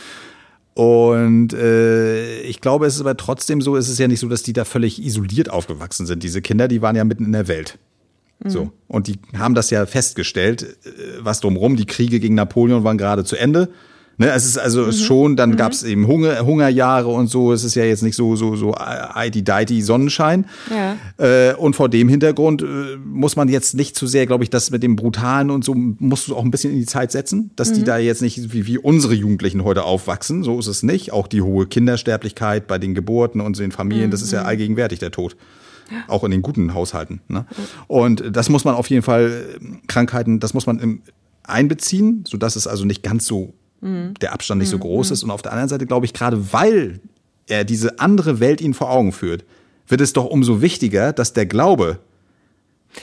Und 0.74 1.54
äh, 1.54 2.42
ich 2.42 2.62
glaube, 2.62 2.88
es 2.88 2.96
ist 2.96 3.02
aber 3.02 3.16
trotzdem 3.16 3.62
so, 3.62 3.76
es 3.76 3.90
ist 3.90 4.00
ja 4.00 4.08
nicht 4.08 4.20
so, 4.20 4.28
dass 4.28 4.44
die 4.44 4.54
da 4.54 4.66
völlig 4.66 5.04
isoliert 5.04 5.50
aufgewachsen 5.50 6.06
sind. 6.06 6.24
Diese 6.24 6.42
Kinder, 6.42 6.68
die 6.68 6.82
waren 6.82 6.96
ja 6.96 7.04
mitten 7.04 7.26
in 7.26 7.32
der 7.32 7.48
Welt. 7.48 7.78
So. 8.46 8.72
Und 8.88 9.08
die 9.08 9.20
haben 9.38 9.56
das 9.56 9.70
ja 9.70 9.86
festgestellt, 9.86 10.64
äh, 10.64 10.90
was 11.20 11.40
drumrum, 11.40 11.76
die 11.76 11.86
Kriege 11.86 12.20
gegen 12.20 12.36
Napoleon 12.36 12.84
waren 12.84 12.98
gerade 12.98 13.24
zu 13.24 13.36
Ende. 13.36 13.70
Ne, 14.18 14.30
es 14.30 14.46
ist 14.46 14.58
also 14.58 14.86
es 14.86 15.02
schon, 15.02 15.36
dann 15.36 15.56
gab 15.56 15.72
es 15.72 15.82
eben 15.84 16.06
Hunger, 16.08 16.46
Hungerjahre 16.46 17.10
und 17.10 17.28
so. 17.28 17.52
Es 17.52 17.64
ist 17.64 17.74
ja 17.76 17.84
jetzt 17.84 18.04
nicht 18.04 18.16
so 18.16 18.36
so 18.36 18.56
so 18.56 18.76
heidi 18.76 19.82
Sonnenschein. 19.82 20.46
Ja. 20.70 20.98
Äh, 21.18 21.56
und 21.56 21.76
vor 21.76 21.90
dem 21.90 22.10
Hintergrund 22.10 22.62
äh, 22.62 22.98
muss 23.04 23.36
man 23.36 23.50
jetzt 23.50 23.74
nicht 23.74 23.96
zu 23.96 24.06
sehr, 24.06 24.28
glaube 24.28 24.44
ich, 24.44 24.52
das 24.52 24.70
mit 24.70 24.84
dem 24.84 24.96
Brutalen 24.96 25.50
und 25.50 25.66
so 25.66 25.74
musst 25.76 26.28
du 26.28 26.36
auch 26.36 26.44
ein 26.44 26.52
bisschen 26.52 26.74
in 26.74 26.80
die 26.80 26.86
Zeit 26.86 27.12
setzen, 27.12 27.52
dass 27.56 27.74
die 27.74 27.84
da 27.84 27.98
jetzt 27.98 28.22
nicht 28.22 28.54
wie, 28.54 28.68
wie 28.68 28.78
unsere 28.78 29.16
Jugendlichen 29.16 29.64
heute 29.64 29.84
aufwachsen. 29.84 30.44
So 30.44 30.60
ist 30.60 30.68
es 30.68 30.84
nicht. 30.84 31.12
Auch 31.12 31.28
die 31.28 31.42
hohe 31.42 31.66
Kindersterblichkeit 31.66 32.68
bei 32.68 32.78
den 32.78 32.94
Geburten 32.94 33.42
und 33.42 33.58
den 33.58 33.72
Familien, 33.72 34.12
das 34.12 34.22
ist 34.22 34.32
ja 34.32 34.44
allgegenwärtig 34.44 35.00
der 35.00 35.12
Tod. 35.12 35.36
Auch 36.08 36.24
in 36.24 36.32
den 36.32 36.42
guten 36.42 36.74
Haushalten. 36.74 37.22
Ne? 37.28 37.46
Und 37.88 38.24
das 38.32 38.50
muss 38.50 38.64
man 38.64 38.76
auf 38.76 38.90
jeden 38.90 39.04
Fall, 39.04 39.58
äh, 39.60 39.66
Krankheiten, 39.88 40.40
das 40.40 40.54
muss 40.54 40.66
man 40.66 40.80
im, 40.80 41.02
einbeziehen, 41.44 42.24
sodass 42.28 42.56
es 42.56 42.68
also 42.68 42.86
nicht 42.86 43.04
ganz 43.04 43.26
so, 43.26 43.54
der 44.22 44.34
Abstand 44.34 44.60
nicht 44.60 44.70
so 44.70 44.80
groß 44.80 45.12
ist. 45.12 45.24
Und 45.24 45.32
auf 45.32 45.42
der 45.42 45.52
anderen 45.52 45.70
Seite 45.70 45.86
glaube 45.86 46.06
ich, 46.06 46.14
gerade 46.14 46.54
weil 46.54 47.00
er 47.48 47.64
diese 47.66 48.00
andere 48.00 48.40
Welt 48.40 48.62
ihnen 48.62 48.74
vor 48.74 48.90
Augen 48.90 49.12
führt, 49.12 49.44
wird 49.88 50.00
es 50.02 50.14
doch 50.14 50.26
umso 50.26 50.62
wichtiger, 50.62 51.12
dass 51.12 51.34
der 51.34 51.46
Glaube, 51.46 52.00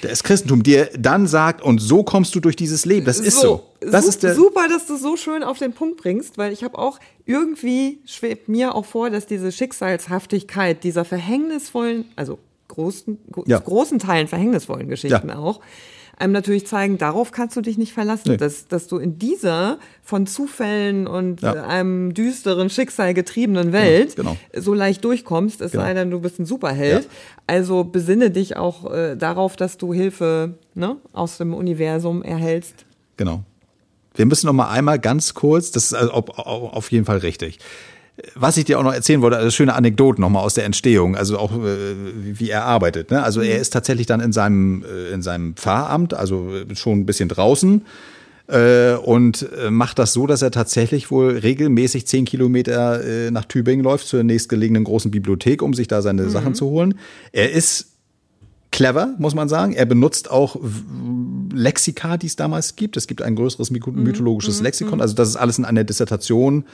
das 0.03 0.23
Christentum 0.23 0.62
dir 0.62 0.88
dann 0.99 1.27
sagt, 1.27 1.62
und 1.62 1.81
so 1.81 2.05
kommst 2.05 2.35
du 2.35 2.40
durch 2.40 2.57
dieses 2.57 2.85
Leben. 2.87 3.05
Das 3.05 3.19
ist 3.21 3.40
so. 3.40 3.66
Das 3.81 4.05
Su- 4.05 4.09
ist 4.11 4.23
der, 4.23 4.35
super, 4.35 4.69
dass 4.69 4.87
du 4.87 4.97
so 4.97 5.16
schön 5.16 5.43
auf 5.43 5.59
den 5.59 5.73
Punkt 5.73 5.97
bringst, 6.01 6.38
weil 6.38 6.53
ich 6.53 6.62
habe 6.64 6.79
auch 6.79 6.99
irgendwie 7.27 7.99
schwebt 8.07 8.49
mir 8.49 8.75
auch 8.75 8.85
vor, 8.87 9.11
dass 9.11 9.27
diese 9.27 9.51
Schicksalshaftigkeit 9.53 10.85
dieser 10.85 11.05
verhängnisvollen, 11.05 12.05
also 12.16 12.38
großen, 12.69 13.19
gro- 13.33 13.45
Ja. 13.47 13.59
großen 13.59 13.99
Teilen 13.99 14.29
verhängnisvollen 14.29 14.88
Geschichten 14.88 15.29
Ja. 15.29 15.38
auch, 15.38 15.61
einem 16.20 16.33
natürlich 16.33 16.66
zeigen, 16.66 16.98
darauf 16.98 17.33
kannst 17.33 17.56
du 17.56 17.61
dich 17.61 17.78
nicht 17.78 17.92
verlassen, 17.92 18.30
Nee. 18.33 18.37
dass, 18.37 18.66
dass 18.68 18.87
du 18.87 18.98
in 18.98 19.18
dieser 19.18 19.78
von 20.02 20.26
Zufällen 20.26 21.06
und 21.06 21.40
Ja. 21.42 21.54
äh, 21.54 21.59
einem 21.61 22.14
düsteren 22.14 22.70
Schicksal 22.70 23.14
getriebenen 23.14 23.72
Welt 23.72 24.16
genau. 24.16 24.37
so 24.56 24.74
leicht 24.74 25.04
durchkommst, 25.04 25.61
es 25.61 25.72
Genau. 25.72 25.85
sei 25.85 25.94
denn, 25.94 26.11
du 26.11 26.20
bist 26.20 26.38
ein 26.38 26.46
Superheld. 26.46 27.04
Ja. 27.04 27.11
Also 27.46 27.85
besinne 27.85 28.30
dich 28.30 28.56
auch 28.56 28.92
äh, 28.92 29.16
darauf, 29.16 29.56
dass 29.56 29.78
du 29.78 29.92
Hilfe 29.94 30.54
ne, 30.74 30.96
aus 31.12 31.38
dem 31.38 31.54
Universum 31.54 32.22
erhältst. 32.22 32.85
genau. 33.16 33.42
wir 34.14 34.26
müssen 34.26 34.46
noch 34.46 34.52
mal 34.52 34.68
einmal 34.70 34.98
ganz 34.98 35.35
kurz, 35.35 35.70
das 35.70 35.85
ist 35.85 35.94
also 35.94 36.12
auf 36.12 36.90
jeden 36.92 37.04
Fall 37.06 37.18
richtig. 37.18 37.59
Was 38.35 38.56
ich 38.56 38.64
dir 38.64 38.78
auch 38.78 38.83
noch 38.83 38.92
erzählen 38.92 39.22
wollte, 39.22 39.37
also 39.37 39.50
schöne 39.50 39.74
Anekdote 39.74 40.20
nochmal 40.20 40.44
aus 40.44 40.54
der 40.54 40.64
Entstehung, 40.64 41.16
also 41.16 41.38
auch 41.38 41.52
äh, 41.52 41.76
wie 42.22 42.50
er 42.50 42.64
arbeitet. 42.64 43.11
Ne? 43.11 43.22
Also 43.22 43.40
er 43.40 43.56
mhm. 43.56 43.62
ist 43.62 43.70
tatsächlich 43.70 44.06
dann 44.06 44.20
in 44.20 44.33
seinem, 44.33 44.85
äh, 44.85 45.12
in 45.12 45.22
seinem 45.22 45.54
Pfarramt, 45.54 46.14
also 46.14 46.50
schon 46.74 47.00
ein 47.00 47.06
bisschen 47.06 47.28
draußen 47.28 47.83
äh, 48.48 48.94
und 48.94 49.46
macht 49.70 49.98
das 49.98 50.12
so, 50.12 50.26
dass 50.26 50.42
er 50.42 50.50
tatsächlich 50.50 51.11
wohl 51.11 51.38
regelmäßig 51.38 52.06
zehn 52.06 52.24
Kilometer 52.24 53.30
nach 53.30 53.44
Tübingen 53.44 53.85
läuft 53.85 54.06
zur 54.06 54.22
nächstgelegenen 54.22 54.85
großen 54.85 55.11
Bibliothek, 55.11 55.62
um 55.62 55.74
sich 55.74 55.88
da 55.88 56.02
seine 56.02 56.22
mhm. 56.22 56.30
Sachen 56.30 56.54
zu 56.54 56.66
holen. 56.66 56.94
Er 57.33 57.52
ist 57.52 57.90
clever, 58.72 59.14
muss 59.18 59.35
man 59.35 59.48
sagen. 59.48 59.72
Er 59.72 59.87
benutzt 59.87 60.30
auch 60.30 60.56
Lexika, 61.52 62.16
die 62.16 62.26
es 62.26 62.37
damals 62.37 62.76
gibt. 62.76 62.96
Es 62.96 63.06
gibt 63.06 63.22
ein 63.22 63.37
größeres 63.37 63.70
mhm. 63.70 64.02
mythologisches 64.02 64.59
mhm. 64.59 64.64
Lexikon. 64.64 65.00
Also 65.00 65.14
das 65.14 65.28
ist 65.28 65.37
alles 65.37 65.59
in 65.59 65.64
einer 65.64 65.85
Dissertation 65.85 66.64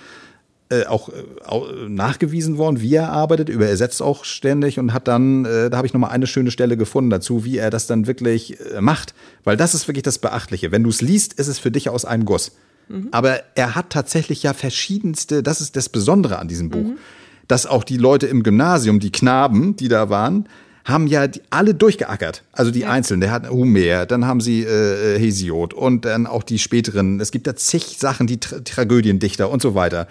äh, 0.68 0.87
auch, 0.87 1.11
äh, 1.11 1.88
nachgewiesen 1.88 2.59
worden, 2.59 2.81
wie 2.81 2.94
er 2.94 3.12
arbeitet. 3.12 3.48
Über 3.48 3.66
er 3.66 3.76
setzt 3.76 4.02
auch 4.02 4.24
ständig 4.24 4.81
und 4.81 4.92
hat 4.92 5.07
dann, 5.07 5.44
äh, 5.44 5.70
da 5.70 5.76
habe 5.76 5.87
ich 5.87 5.92
noch 5.92 6.00
mal 6.00 6.09
eine 6.09 6.26
schöne 6.26 6.50
Stelle 6.50 6.76
gefunden 6.76 7.11
dazu, 7.11 7.44
wie 7.44 7.59
er 7.59 7.70
das 7.70 7.87
dann 7.87 8.09
wirklich 8.09 8.59
äh, 8.61 8.81
macht. 8.81 9.14
Weil 9.44 9.57
das 9.57 9.74
ist 9.74 9.87
wirklich 9.87 10.02
das 10.02 10.18
Beachtliche. 10.18 10.72
Wenn 10.72 10.83
du 10.83 10.90
es 10.90 11.00
liest, 11.00 11.35
ist 11.35 11.46
es 11.46 11.61
für 11.61 11.70
dich 11.70 11.88
aus 11.88 12.05
einem 12.05 12.24
Guss. 12.24 12.52
Mhm. 12.88 13.09
Aber 13.12 13.40
er 13.55 13.76
hat 13.76 13.90
tatsächlich 13.90 14.42
ja 14.42 14.55
verschiedenste, 14.55 15.42
das 15.42 15.61
ist 15.61 15.76
das 15.76 15.88
Besondere 15.88 16.38
an 16.38 16.48
diesem 16.48 16.70
Buch, 16.70 16.88
mhm. 16.88 16.98
dass 17.46 17.66
auch 17.66 17.85
die 17.85 17.96
Leute 17.96 18.26
im 18.26 18.42
Gymnasium, 18.42 18.98
die 18.98 19.12
Knaben, 19.12 19.76
die 19.76 19.88
da 19.88 20.11
waren, 20.11 20.48
haben 20.85 21.07
ja 21.09 21.26
die, 21.26 21.42
alle 21.50 21.74
durchgeackert. 21.74 22.42
Also 22.52 22.70
die 22.70 22.81
ja. 22.81 22.90
Einzelnen. 22.90 23.20
Der 23.20 23.33
hat 23.33 23.50
Homer, 23.50 24.07
dann 24.07 24.24
haben 24.24 24.40
sie 24.40 24.62
äh, 24.62 25.18
Hesiod 25.18 25.74
und 25.74 26.05
dann 26.05 26.26
auch 26.26 26.42
die 26.42 26.59
späteren. 26.59 27.20
Es 27.20 27.31
gibt 27.31 27.46
da 27.46 27.57
zig 27.57 27.98
Sachen, 27.98 28.26
die 28.26 28.38
Tra 28.38 28.61
Tragödiendichter 28.61 29.50
und 29.50 29.61
so 29.62 29.74
weiter. 29.74 30.07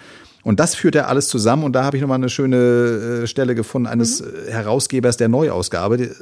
Und 0.46 0.60
das 0.60 0.76
führt 0.76 0.94
er 0.94 1.08
alles 1.08 1.26
zusammen. 1.26 1.64
Und 1.64 1.72
da 1.72 1.82
habe 1.82 1.96
ich 1.96 2.00
nochmal 2.00 2.18
eine 2.18 2.28
schöne 2.28 3.22
äh, 3.24 3.26
Stelle 3.26 3.56
gefunden 3.56 3.88
eines 3.88 4.20
mhm. 4.22 4.46
Herausgebers 4.46 5.16
der 5.16 5.26
Neuausgabe. 5.26 6.14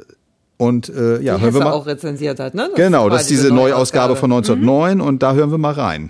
Und 0.57 0.89
äh, 0.89 1.21
ja, 1.21 1.35
die 1.37 1.43
hören 1.43 1.53
wir 1.53 1.63
mal. 1.63 1.73
auch 1.73 1.85
rezensiert 1.85 2.39
hat, 2.39 2.55
ne? 2.55 2.69
Das 2.69 2.75
genau, 2.75 3.07
das 3.07 3.21
ist 3.21 3.29
diese, 3.29 3.43
diese 3.43 3.53
Neuausgabe, 3.53 4.13
Neuausgabe 4.13 4.15
von 4.15 4.31
1909 4.31 4.97
mhm. 4.97 5.03
und 5.03 5.21
da 5.21 5.35
hören 5.35 5.51
wir 5.51 5.59
mal 5.59 5.73
rein. 5.73 6.09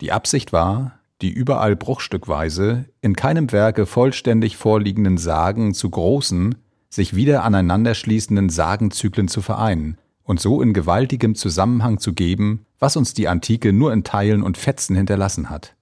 Die 0.00 0.10
Absicht 0.10 0.52
war, 0.52 0.98
die 1.22 1.30
überall 1.30 1.76
bruchstückweise, 1.76 2.86
in 3.00 3.14
keinem 3.14 3.52
Werke 3.52 3.86
vollständig 3.86 4.56
vorliegenden 4.56 5.16
Sagen 5.16 5.74
zu 5.74 5.90
großen, 5.90 6.56
sich 6.90 7.14
wieder 7.14 7.44
aneinanderschließenden 7.44 8.48
Sagenzyklen 8.48 9.28
zu 9.28 9.42
vereinen 9.42 9.96
und 10.24 10.40
so 10.40 10.60
in 10.60 10.72
gewaltigem 10.72 11.36
Zusammenhang 11.36 12.00
zu 12.00 12.14
geben, 12.14 12.66
was 12.84 12.98
uns 12.98 13.14
die 13.14 13.28
Antike 13.28 13.72
nur 13.72 13.94
in 13.94 14.04
Teilen 14.04 14.42
und 14.42 14.58
Fetzen 14.58 14.94
hinterlassen 14.94 15.48
hat. 15.48 15.74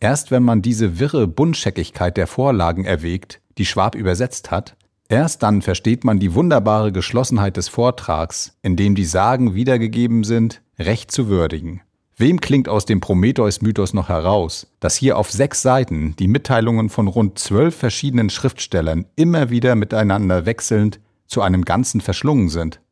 Erst 0.00 0.30
wenn 0.30 0.42
man 0.42 0.60
diese 0.60 0.98
wirre 1.00 1.26
Buntscheckigkeit 1.26 2.18
der 2.18 2.26
Vorlagen 2.26 2.84
erwägt, 2.84 3.40
die 3.56 3.64
Schwab 3.64 3.94
übersetzt 3.94 4.50
hat, 4.50 4.76
erst 5.08 5.42
dann 5.42 5.62
versteht 5.62 6.04
man 6.04 6.18
die 6.18 6.34
wunderbare 6.34 6.92
Geschlossenheit 6.92 7.56
des 7.56 7.70
Vortrags, 7.70 8.58
in 8.60 8.76
dem 8.76 8.94
die 8.94 9.06
Sagen 9.06 9.54
wiedergegeben 9.54 10.24
sind, 10.24 10.60
recht 10.78 11.10
zu 11.10 11.28
würdigen. 11.28 11.80
Wem 12.18 12.38
klingt 12.38 12.68
aus 12.68 12.84
dem 12.84 13.00
Prometheus-Mythos 13.00 13.94
noch 13.94 14.10
heraus, 14.10 14.66
dass 14.78 14.94
hier 14.94 15.16
auf 15.16 15.30
sechs 15.30 15.62
Seiten 15.62 16.16
die 16.16 16.28
Mitteilungen 16.28 16.90
von 16.90 17.08
rund 17.08 17.38
zwölf 17.38 17.74
verschiedenen 17.74 18.28
Schriftstellern 18.28 19.06
immer 19.16 19.48
wieder 19.48 19.74
miteinander 19.74 20.44
wechselnd 20.44 21.00
zu 21.26 21.40
einem 21.40 21.64
Ganzen 21.64 22.02
verschlungen 22.02 22.50
sind? 22.50 22.82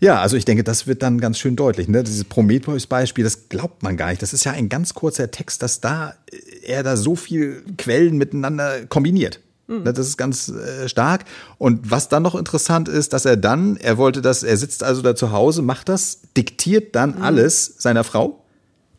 Ja, 0.00 0.20
also 0.22 0.36
ich 0.36 0.46
denke, 0.46 0.64
das 0.64 0.86
wird 0.86 1.02
dann 1.02 1.20
ganz 1.20 1.38
schön 1.38 1.56
deutlich. 1.56 1.86
Ne? 1.86 2.02
Dieses 2.02 2.24
Prometheus-Beispiel, 2.24 3.22
das 3.22 3.50
glaubt 3.50 3.82
man 3.82 3.98
gar 3.98 4.08
nicht. 4.08 4.22
Das 4.22 4.32
ist 4.32 4.44
ja 4.44 4.52
ein 4.52 4.70
ganz 4.70 4.94
kurzer 4.94 5.30
Text, 5.30 5.62
dass 5.62 5.80
da 5.80 6.14
er 6.62 6.82
da 6.82 6.96
so 6.96 7.16
viel 7.16 7.62
Quellen 7.76 8.16
miteinander 8.16 8.86
kombiniert. 8.86 9.40
Mhm. 9.66 9.84
Das 9.84 9.98
ist 9.98 10.16
ganz 10.16 10.48
äh, 10.48 10.88
stark. 10.88 11.26
Und 11.58 11.90
was 11.90 12.08
dann 12.08 12.22
noch 12.22 12.34
interessant 12.34 12.88
ist, 12.88 13.12
dass 13.12 13.26
er 13.26 13.36
dann, 13.36 13.76
er 13.76 13.98
wollte 13.98 14.22
das, 14.22 14.42
er 14.42 14.56
sitzt 14.56 14.82
also 14.82 15.02
da 15.02 15.14
zu 15.14 15.32
Hause, 15.32 15.60
macht 15.60 15.90
das, 15.90 16.20
diktiert 16.34 16.94
dann 16.96 17.16
mhm. 17.16 17.22
alles 17.22 17.74
seiner 17.78 18.02
Frau. 18.02 18.42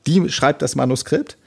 Die 0.06 0.30
schreibt 0.30 0.62
das 0.62 0.76
Manuskript. 0.76 1.38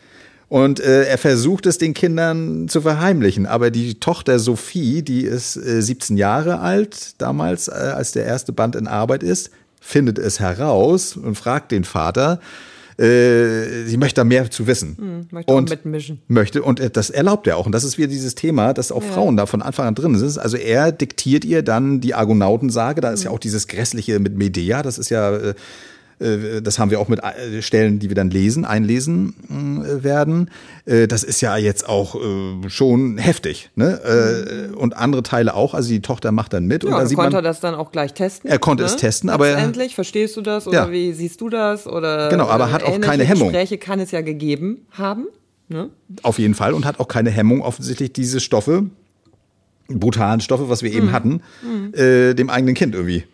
Und 0.49 0.81
äh, 0.81 1.05
er 1.05 1.19
versucht 1.19 1.67
es 1.67 1.79
den 1.79 1.95
Kindern 1.95 2.69
zu 2.69 2.83
verheimlichen. 2.83 3.47
Aber 3.47 3.71
die 3.71 3.95
Tochter 3.95 4.39
Sophie, 4.39 5.03
die 5.03 5.23
ist 5.23 5.57
äh, 5.57 5.81
17 5.81 6.17
Jahre 6.17 6.61
alt 6.61 7.21
damals, 7.21 7.69
äh, 7.69 7.73
als 7.73 8.13
der 8.13 8.25
erste 8.25 8.53
Band 8.53 8.77
in 8.77 8.87
Arbeit 8.87 9.23
ist, 9.23 9.51
findet 9.81 10.19
es 10.19 10.41
heraus 10.41 11.17
und 11.17 11.35
fragt 11.37 11.73
den 11.73 11.85
Vater, 11.85 12.41
äh, 12.97 13.85
sie 13.87 13.97
möchte 13.97 14.21
da 14.21 14.25
mehr 14.25 14.51
zu 14.51 14.67
wissen. 14.67 14.97
Hm, 14.97 15.27
möchte 15.33 15.53
und 15.53 15.71
mitmischen. 15.71 16.21
Möchte, 16.29 16.63
und 16.63 16.79
äh, 16.79 16.91
das 16.91 17.11
erlaubt 17.11 17.47
er 17.47 17.57
auch. 17.57 17.67
Und 17.67 17.73
das 17.73 17.83
ist 17.83 17.99
wieder 17.99 18.09
dieses 18.09 18.37
Thema, 18.37 18.73
dass 18.73 18.93
auch 18.93 19.03
ja. 19.03 19.11
Frauen 19.11 19.37
da 19.37 19.47
von 19.47 19.63
Anfang 19.63 19.87
an 19.87 19.95
drin 19.95 20.17
sind. 20.17 20.39
Also 20.39 20.57
er 20.57 20.93
diktiert 20.93 21.45
ihr 21.45 21.63
dann 21.63 22.01
die 22.01 22.15
Argonautensage, 22.15 23.01
da 23.01 23.11
ist 23.11 23.21
hm. 23.21 23.25
ja 23.27 23.31
auch 23.33 23.41
dieses 23.41 23.67
Grässliche 23.67 24.21
mit 24.21 24.37
Medea, 24.37 24.83
das 24.83 24.99
ist 24.99 25.11
ja 25.11 25.35
äh, 25.35 25.55
das 26.19 26.79
haben 26.79 26.91
wir 26.91 27.01
auch 27.01 27.09
mit 27.09 27.21
äh, 27.23 27.61
Stellen, 27.63 27.99
die 27.99 28.09
wir 28.09 28.15
dann 28.15 28.31
lesen, 28.31 28.65
einlesen 28.65 29.35
äh, 29.85 30.03
werden. 30.03 30.51
Das 30.87 31.25
ist 31.25 31.41
ja 31.41 31.57
jetzt 31.57 31.89
auch 31.89 32.15
schon 32.69 33.17
heftig. 33.17 33.71
Ne? 33.75 34.71
Und 34.77 34.95
andere 34.95 35.23
Teile 35.23 35.55
auch. 35.55 35.73
Also 35.73 35.89
die 35.89 36.03
Tochter 36.03 36.31
macht 36.31 36.53
dann 36.53 36.67
mit. 36.67 36.85
Ja, 36.85 36.91
und 36.91 36.97
da 36.97 37.07
sieht 37.07 37.17
konnte 37.17 37.37
man, 37.37 37.45
er 37.45 37.49
das 37.49 37.61
dann 37.61 37.75
auch 37.75 37.91
gleich 37.91 38.13
testen. 38.13 38.51
Er 38.51 38.59
konnte 38.59 38.83
ne? 38.83 38.91
es 38.91 38.97
testen, 38.97 39.31
aber 39.31 39.49
endlich 39.49 39.95
verstehst 39.95 40.37
du 40.37 40.43
das 40.43 40.67
oder 40.67 40.87
ja. 40.87 40.93
wie 40.93 41.15
siehst 41.15 41.41
du 41.41 41.49
das 41.49 41.87
oder 41.87 42.29
genau, 42.29 42.49
aber 42.49 42.71
hat 42.71 42.83
auch 42.83 43.01
keine 43.01 43.25
Hemmung. 43.25 43.49
Gespräche 43.49 43.79
kann 43.79 43.99
es 43.99 44.11
ja 44.11 44.21
gegeben 44.21 44.87
haben. 44.91 45.27
Ne? 45.69 45.89
Auf 46.23 46.39
jeden 46.39 46.55
Fall 46.55 46.75
und 46.75 46.85
hat 46.85 47.01
auch 47.01 47.09
keine 47.09 47.31
Hemmung 47.31 47.63
offensichtlich 47.63 48.13
diese 48.13 48.41
Stoffe 48.41 48.85
brutalen 49.89 50.41
Stoffe, 50.41 50.69
was 50.69 50.83
wir 50.83 50.93
eben 50.93 51.09
mhm. 51.09 51.13
hatten, 51.13 51.43
mhm. 51.63 51.95
Äh, 51.95 52.35
dem 52.35 52.51
eigenen 52.51 52.75
Kind 52.75 52.95
irgendwie 52.95 53.25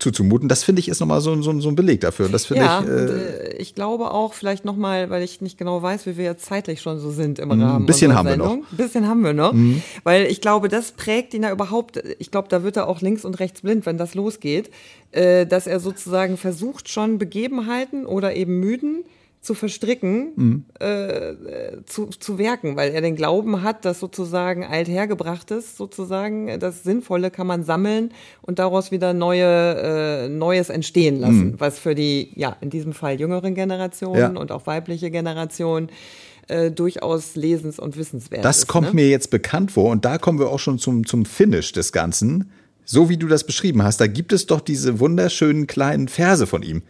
zuzumuten. 0.00 0.48
Das 0.48 0.64
finde 0.64 0.80
ich 0.80 0.88
ist 0.88 1.00
nochmal 1.00 1.20
so, 1.20 1.40
so, 1.42 1.58
so 1.60 1.68
ein 1.68 1.76
Beleg 1.76 2.00
dafür. 2.00 2.28
Das 2.28 2.46
finde 2.46 2.64
ja, 2.64 2.80
ich. 2.80 2.88
Äh, 2.88 2.92
äh, 2.92 3.56
ich 3.56 3.74
glaube 3.74 4.10
auch, 4.10 4.34
vielleicht 4.34 4.64
nochmal, 4.64 5.10
weil 5.10 5.22
ich 5.22 5.40
nicht 5.40 5.58
genau 5.58 5.82
weiß, 5.82 6.06
wie 6.06 6.16
wir 6.16 6.24
jetzt 6.24 6.46
zeitlich 6.46 6.80
schon 6.80 6.98
so 6.98 7.10
sind 7.10 7.38
im 7.38 7.48
mhm, 7.48 7.62
Rahmen. 7.62 7.82
Ein 7.82 7.86
bisschen 7.86 8.14
haben 8.14 8.28
Sendung. 8.28 8.48
wir 8.48 8.56
noch. 8.56 8.72
Ein 8.72 8.76
bisschen 8.76 9.08
haben 9.08 9.22
wir 9.22 9.32
noch. 9.32 9.52
Mhm. 9.52 9.82
Weil 10.04 10.26
ich 10.26 10.40
glaube, 10.40 10.68
das 10.68 10.92
prägt 10.92 11.34
ihn 11.34 11.42
ja 11.42 11.52
überhaupt, 11.52 12.02
ich 12.18 12.30
glaube, 12.30 12.48
da 12.48 12.62
wird 12.62 12.76
er 12.76 12.88
auch 12.88 13.00
links 13.00 13.24
und 13.24 13.38
rechts 13.40 13.60
blind, 13.62 13.86
wenn 13.86 13.98
das 13.98 14.14
losgeht, 14.14 14.70
äh, 15.12 15.46
dass 15.46 15.66
er 15.66 15.80
sozusagen 15.80 16.36
versucht, 16.36 16.88
schon 16.88 17.18
Begebenheiten 17.18 18.06
oder 18.06 18.34
eben 18.34 18.60
Müden 18.60 19.04
zu 19.40 19.54
verstricken, 19.54 20.32
mhm. 20.36 20.64
äh, 20.80 21.34
zu, 21.86 22.06
zu 22.06 22.38
werken, 22.38 22.76
weil 22.76 22.92
er 22.92 23.00
den 23.00 23.16
Glauben 23.16 23.62
hat, 23.62 23.86
dass 23.86 23.98
sozusagen 23.98 24.64
althergebrachtes, 24.64 25.78
sozusagen 25.78 26.60
das 26.60 26.82
Sinnvolle 26.82 27.30
kann 27.30 27.46
man 27.46 27.64
sammeln 27.64 28.12
und 28.42 28.58
daraus 28.58 28.90
wieder 28.90 29.14
neue, 29.14 30.26
äh, 30.26 30.28
Neues 30.28 30.68
entstehen 30.68 31.18
lassen, 31.18 31.52
mhm. 31.52 31.54
was 31.60 31.78
für 31.78 31.94
die, 31.94 32.32
ja, 32.34 32.56
in 32.60 32.68
diesem 32.68 32.92
Fall 32.92 33.18
jüngeren 33.18 33.54
Generationen 33.54 34.34
ja. 34.34 34.40
und 34.40 34.52
auch 34.52 34.66
weibliche 34.66 35.10
Generationen 35.10 35.88
äh, 36.48 36.70
durchaus 36.70 37.34
lesens- 37.34 37.80
und 37.80 37.96
wissenswert 37.96 38.44
das 38.44 38.58
ist. 38.58 38.62
Das 38.64 38.66
kommt 38.66 38.88
ne? 38.88 38.94
mir 38.94 39.08
jetzt 39.08 39.30
bekannt 39.30 39.72
vor 39.72 39.90
und 39.90 40.04
da 40.04 40.18
kommen 40.18 40.38
wir 40.38 40.50
auch 40.50 40.58
schon 40.58 40.78
zum, 40.78 41.06
zum 41.06 41.24
Finish 41.24 41.72
des 41.72 41.92
Ganzen 41.92 42.50
so 42.92 43.08
wie 43.08 43.16
du 43.16 43.28
das 43.28 43.44
beschrieben 43.44 43.84
hast, 43.84 44.00
da 44.00 44.08
gibt 44.08 44.32
es 44.32 44.46
doch 44.46 44.60
diese 44.60 44.98
wunderschönen 44.98 45.68
kleinen 45.68 46.08
Verse 46.08 46.44
von 46.44 46.64
ihm. 46.64 46.82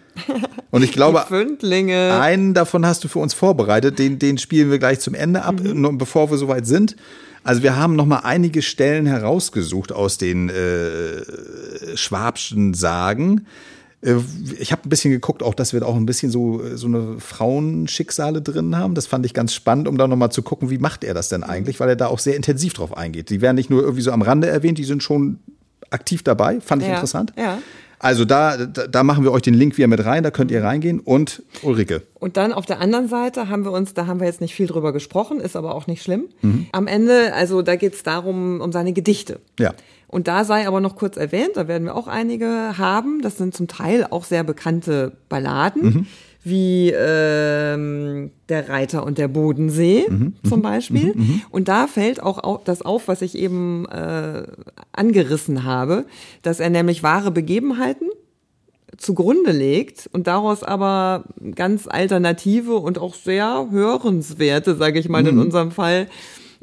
Und 0.70 0.82
ich 0.82 0.92
glaube, 0.94 1.26
einen 1.30 2.54
davon 2.54 2.86
hast 2.86 3.04
du 3.04 3.08
für 3.08 3.18
uns 3.18 3.34
vorbereitet, 3.34 3.98
den, 3.98 4.18
den 4.18 4.38
spielen 4.38 4.70
wir 4.70 4.78
gleich 4.78 5.00
zum 5.00 5.12
Ende 5.12 5.42
ab, 5.42 5.60
mhm. 5.62 5.98
bevor 5.98 6.30
wir 6.30 6.38
soweit 6.38 6.66
sind. 6.66 6.96
Also 7.44 7.62
wir 7.62 7.76
haben 7.76 7.96
noch 7.96 8.06
mal 8.06 8.20
einige 8.20 8.62
Stellen 8.62 9.04
herausgesucht 9.04 9.92
aus 9.92 10.16
den 10.16 10.48
äh, 10.48 11.96
Schwabschen 11.98 12.72
Sagen. 12.72 13.44
Äh, 14.00 14.14
ich 14.58 14.72
habe 14.72 14.86
ein 14.86 14.88
bisschen 14.88 15.10
geguckt, 15.10 15.42
auch 15.42 15.54
dass 15.54 15.74
wir 15.74 15.86
auch 15.86 15.96
ein 15.96 16.06
bisschen 16.06 16.30
so, 16.30 16.62
so 16.76 16.86
eine 16.86 17.20
Frauenschicksale 17.20 18.40
drin 18.40 18.74
haben. 18.74 18.94
Das 18.94 19.06
fand 19.06 19.26
ich 19.26 19.34
ganz 19.34 19.52
spannend, 19.52 19.86
um 19.86 19.98
da 19.98 20.08
nochmal 20.08 20.32
zu 20.32 20.40
gucken, 20.40 20.70
wie 20.70 20.78
macht 20.78 21.04
er 21.04 21.12
das 21.12 21.28
denn 21.28 21.44
eigentlich, 21.44 21.78
weil 21.78 21.90
er 21.90 21.96
da 21.96 22.06
auch 22.06 22.20
sehr 22.20 22.36
intensiv 22.36 22.72
drauf 22.72 22.96
eingeht. 22.96 23.28
Die 23.28 23.42
werden 23.42 23.56
nicht 23.56 23.68
nur 23.68 23.82
irgendwie 23.82 24.02
so 24.02 24.12
am 24.12 24.22
Rande 24.22 24.48
erwähnt, 24.48 24.78
die 24.78 24.84
sind 24.84 25.02
schon 25.02 25.40
aktiv 25.90 26.22
dabei, 26.22 26.60
fand 26.60 26.82
ich 26.82 26.88
ja, 26.88 26.94
interessant. 26.94 27.32
Ja. 27.36 27.58
Also 28.02 28.24
da, 28.24 28.56
da, 28.56 28.86
da 28.86 29.04
machen 29.04 29.24
wir 29.24 29.32
euch 29.32 29.42
den 29.42 29.52
Link 29.52 29.76
wieder 29.76 29.86
mit 29.86 30.02
rein, 30.06 30.22
da 30.22 30.30
könnt 30.30 30.50
ihr 30.50 30.64
reingehen 30.64 31.00
und 31.00 31.42
Ulrike. 31.62 32.02
Und 32.14 32.38
dann 32.38 32.54
auf 32.54 32.64
der 32.64 32.80
anderen 32.80 33.08
Seite 33.08 33.50
haben 33.50 33.62
wir 33.62 33.72
uns, 33.72 33.92
da 33.92 34.06
haben 34.06 34.20
wir 34.20 34.26
jetzt 34.26 34.40
nicht 34.40 34.54
viel 34.54 34.66
drüber 34.66 34.94
gesprochen, 34.94 35.38
ist 35.38 35.54
aber 35.54 35.74
auch 35.74 35.86
nicht 35.86 36.02
schlimm. 36.02 36.28
Mhm. 36.40 36.66
Am 36.72 36.86
Ende, 36.86 37.34
also 37.34 37.60
da 37.60 37.76
geht 37.76 37.92
es 37.92 38.02
darum, 38.02 38.62
um 38.62 38.72
seine 38.72 38.94
Gedichte. 38.94 39.40
Ja. 39.58 39.74
Und 40.08 40.28
da 40.28 40.44
sei 40.44 40.66
aber 40.66 40.80
noch 40.80 40.96
kurz 40.96 41.18
erwähnt, 41.18 41.50
da 41.56 41.68
werden 41.68 41.84
wir 41.84 41.94
auch 41.94 42.08
einige 42.08 42.78
haben, 42.78 43.20
das 43.20 43.36
sind 43.36 43.54
zum 43.54 43.68
Teil 43.68 44.06
auch 44.08 44.24
sehr 44.24 44.44
bekannte 44.44 45.12
Balladen. 45.28 45.82
Mhm 45.82 46.06
wie 46.42 46.90
ähm, 46.90 48.30
der 48.48 48.68
Reiter 48.68 49.04
und 49.04 49.18
der 49.18 49.28
Bodensee 49.28 50.04
mhm, 50.08 50.16
mhm 50.16 50.48
zum 50.48 50.62
Beispiel. 50.62 51.12
Mhm, 51.14 51.20
mhm, 51.20 51.42
und 51.50 51.68
da 51.68 51.86
fällt 51.86 52.22
auch 52.22 52.62
das 52.64 52.82
auf, 52.82 53.08
was 53.08 53.22
ich 53.22 53.36
eben 53.36 53.86
äh, 53.86 54.44
angerissen 54.92 55.64
habe, 55.64 56.06
dass 56.42 56.60
er 56.60 56.70
nämlich 56.70 57.02
wahre 57.02 57.30
Begebenheiten 57.30 58.08
zugrunde 58.96 59.52
legt 59.52 60.08
und 60.12 60.26
daraus 60.26 60.62
aber 60.62 61.24
ganz 61.54 61.86
alternative 61.86 62.76
und 62.76 62.98
auch 62.98 63.14
sehr 63.14 63.68
hörenswerte, 63.70 64.76
sage 64.76 64.98
ich 64.98 65.08
mal 65.08 65.22
mhm. 65.22 65.28
in 65.28 65.38
unserem 65.38 65.70
Fall, 65.70 66.08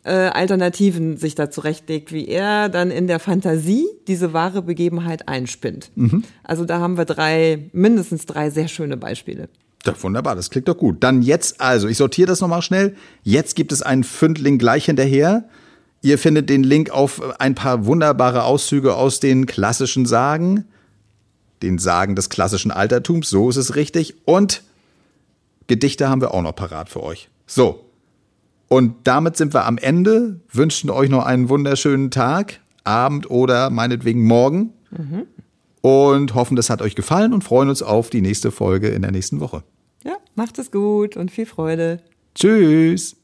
äh, 0.03 0.11
Alternativen 0.11 1.17
sich 1.17 1.35
da 1.35 1.49
zurechtlegt, 1.49 2.11
wie 2.13 2.27
er 2.27 2.69
dann 2.69 2.91
in 2.91 3.07
der 3.07 3.19
Fantasie 3.19 3.85
diese 4.07 4.33
wahre 4.33 4.61
Begebenheit 4.61 5.27
einspinnt. 5.27 5.91
Mhm. 5.95 6.23
Also 6.43 6.65
da 6.65 6.79
haben 6.79 6.97
wir 6.97 7.05
drei, 7.05 7.69
mindestens 7.73 8.25
drei 8.25 8.49
sehr 8.49 8.67
schöne 8.67 8.97
Beispiele. 8.97 9.49
Ja, 9.87 10.03
wunderbar, 10.03 10.35
das 10.35 10.49
klingt 10.49 10.67
doch 10.67 10.77
gut. 10.77 10.97
Dann 11.03 11.21
jetzt 11.21 11.61
also, 11.61 11.87
ich 11.87 11.97
sortiere 11.97 12.27
das 12.27 12.41
nochmal 12.41 12.61
schnell. 12.61 12.95
Jetzt 13.23 13.55
gibt 13.55 13.71
es 13.71 13.81
einen 13.81 14.03
Fündling 14.03 14.57
gleich 14.57 14.85
hinterher. 14.85 15.45
Ihr 16.01 16.17
findet 16.17 16.49
den 16.49 16.63
Link 16.63 16.91
auf 16.91 17.39
ein 17.39 17.55
paar 17.55 17.85
wunderbare 17.85 18.43
Auszüge 18.43 18.95
aus 18.95 19.19
den 19.19 19.45
klassischen 19.45 20.05
Sagen 20.05 20.65
den 21.61 21.77
Sagen 21.77 22.15
des 22.15 22.29
klassischen 22.29 22.71
Altertums, 22.71 23.29
so 23.29 23.49
ist 23.49 23.57
es 23.57 23.75
richtig. 23.75 24.15
Und 24.25 24.63
Gedichte 25.67 26.09
haben 26.09 26.21
wir 26.21 26.33
auch 26.33 26.41
noch 26.41 26.55
parat 26.55 26.89
für 26.89 27.03
euch. 27.03 27.29
So. 27.45 27.83
Und 28.67 28.95
damit 29.05 29.37
sind 29.37 29.53
wir 29.53 29.65
am 29.65 29.77
Ende, 29.77 30.41
wünschen 30.51 30.89
euch 30.89 31.09
noch 31.09 31.25
einen 31.25 31.49
wunderschönen 31.49 32.11
Tag, 32.11 32.59
Abend 32.83 33.29
oder 33.29 33.69
meinetwegen 33.69 34.25
morgen. 34.25 34.73
Mhm. 34.91 35.23
Und 35.81 36.35
hoffen, 36.35 36.55
das 36.55 36.69
hat 36.69 36.81
euch 36.81 36.95
gefallen 36.95 37.33
und 37.33 37.43
freuen 37.43 37.69
uns 37.69 37.81
auf 37.81 38.09
die 38.09 38.21
nächste 38.21 38.51
Folge 38.51 38.89
in 38.89 39.03
der 39.03 39.11
nächsten 39.11 39.39
Woche. 39.39 39.63
Ja, 40.07 40.17
macht 40.33 40.57
es 40.57 40.71
gut 40.71 41.15
und 41.17 41.29
viel 41.29 41.45
Freude. 41.45 42.01
Tschüss. 42.33 43.15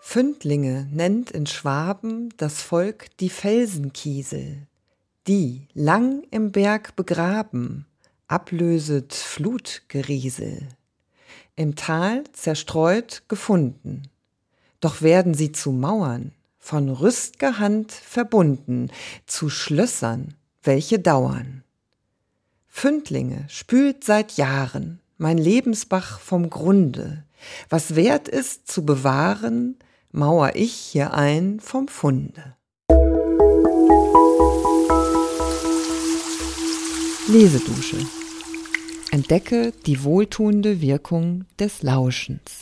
Fündlinge 0.00 0.88
nennt 0.92 1.30
in 1.30 1.46
Schwaben 1.46 2.34
das 2.36 2.60
Volk 2.60 3.16
die 3.18 3.30
Felsenkiesel 3.30 4.66
die 5.26 5.68
lang 5.72 6.24
im 6.30 6.50
Berg 6.50 6.96
begraben, 6.96 7.86
ablöset 8.26 9.14
Flutgeriesel, 9.14 10.68
im 11.54 11.76
Tal 11.76 12.24
zerstreut 12.32 13.22
gefunden, 13.28 14.08
doch 14.80 15.02
werden 15.02 15.34
sie 15.34 15.52
zu 15.52 15.70
Mauern, 15.70 16.32
von 16.58 16.88
rüstger 16.88 17.58
Hand 17.58 17.92
verbunden, 17.92 18.90
zu 19.26 19.48
Schlössern, 19.48 20.34
welche 20.62 20.98
dauern. 20.98 21.62
Fündlinge 22.74 23.44
spült 23.48 24.02
seit 24.02 24.38
Jahren 24.38 24.98
mein 25.18 25.36
Lebensbach 25.36 26.18
vom 26.18 26.48
Grunde, 26.48 27.22
was 27.68 27.94
wert 27.94 28.28
ist 28.28 28.66
zu 28.66 28.84
bewahren, 28.84 29.76
mauer 30.10 30.52
ich 30.54 30.72
hier 30.72 31.12
ein 31.12 31.60
vom 31.60 31.86
Funde. 31.86 32.56
Lesedusche. 37.28 37.98
Entdecke 39.12 39.72
die 39.84 40.02
wohltuende 40.02 40.80
Wirkung 40.80 41.44
des 41.60 41.82
Lauschens. 41.82 42.61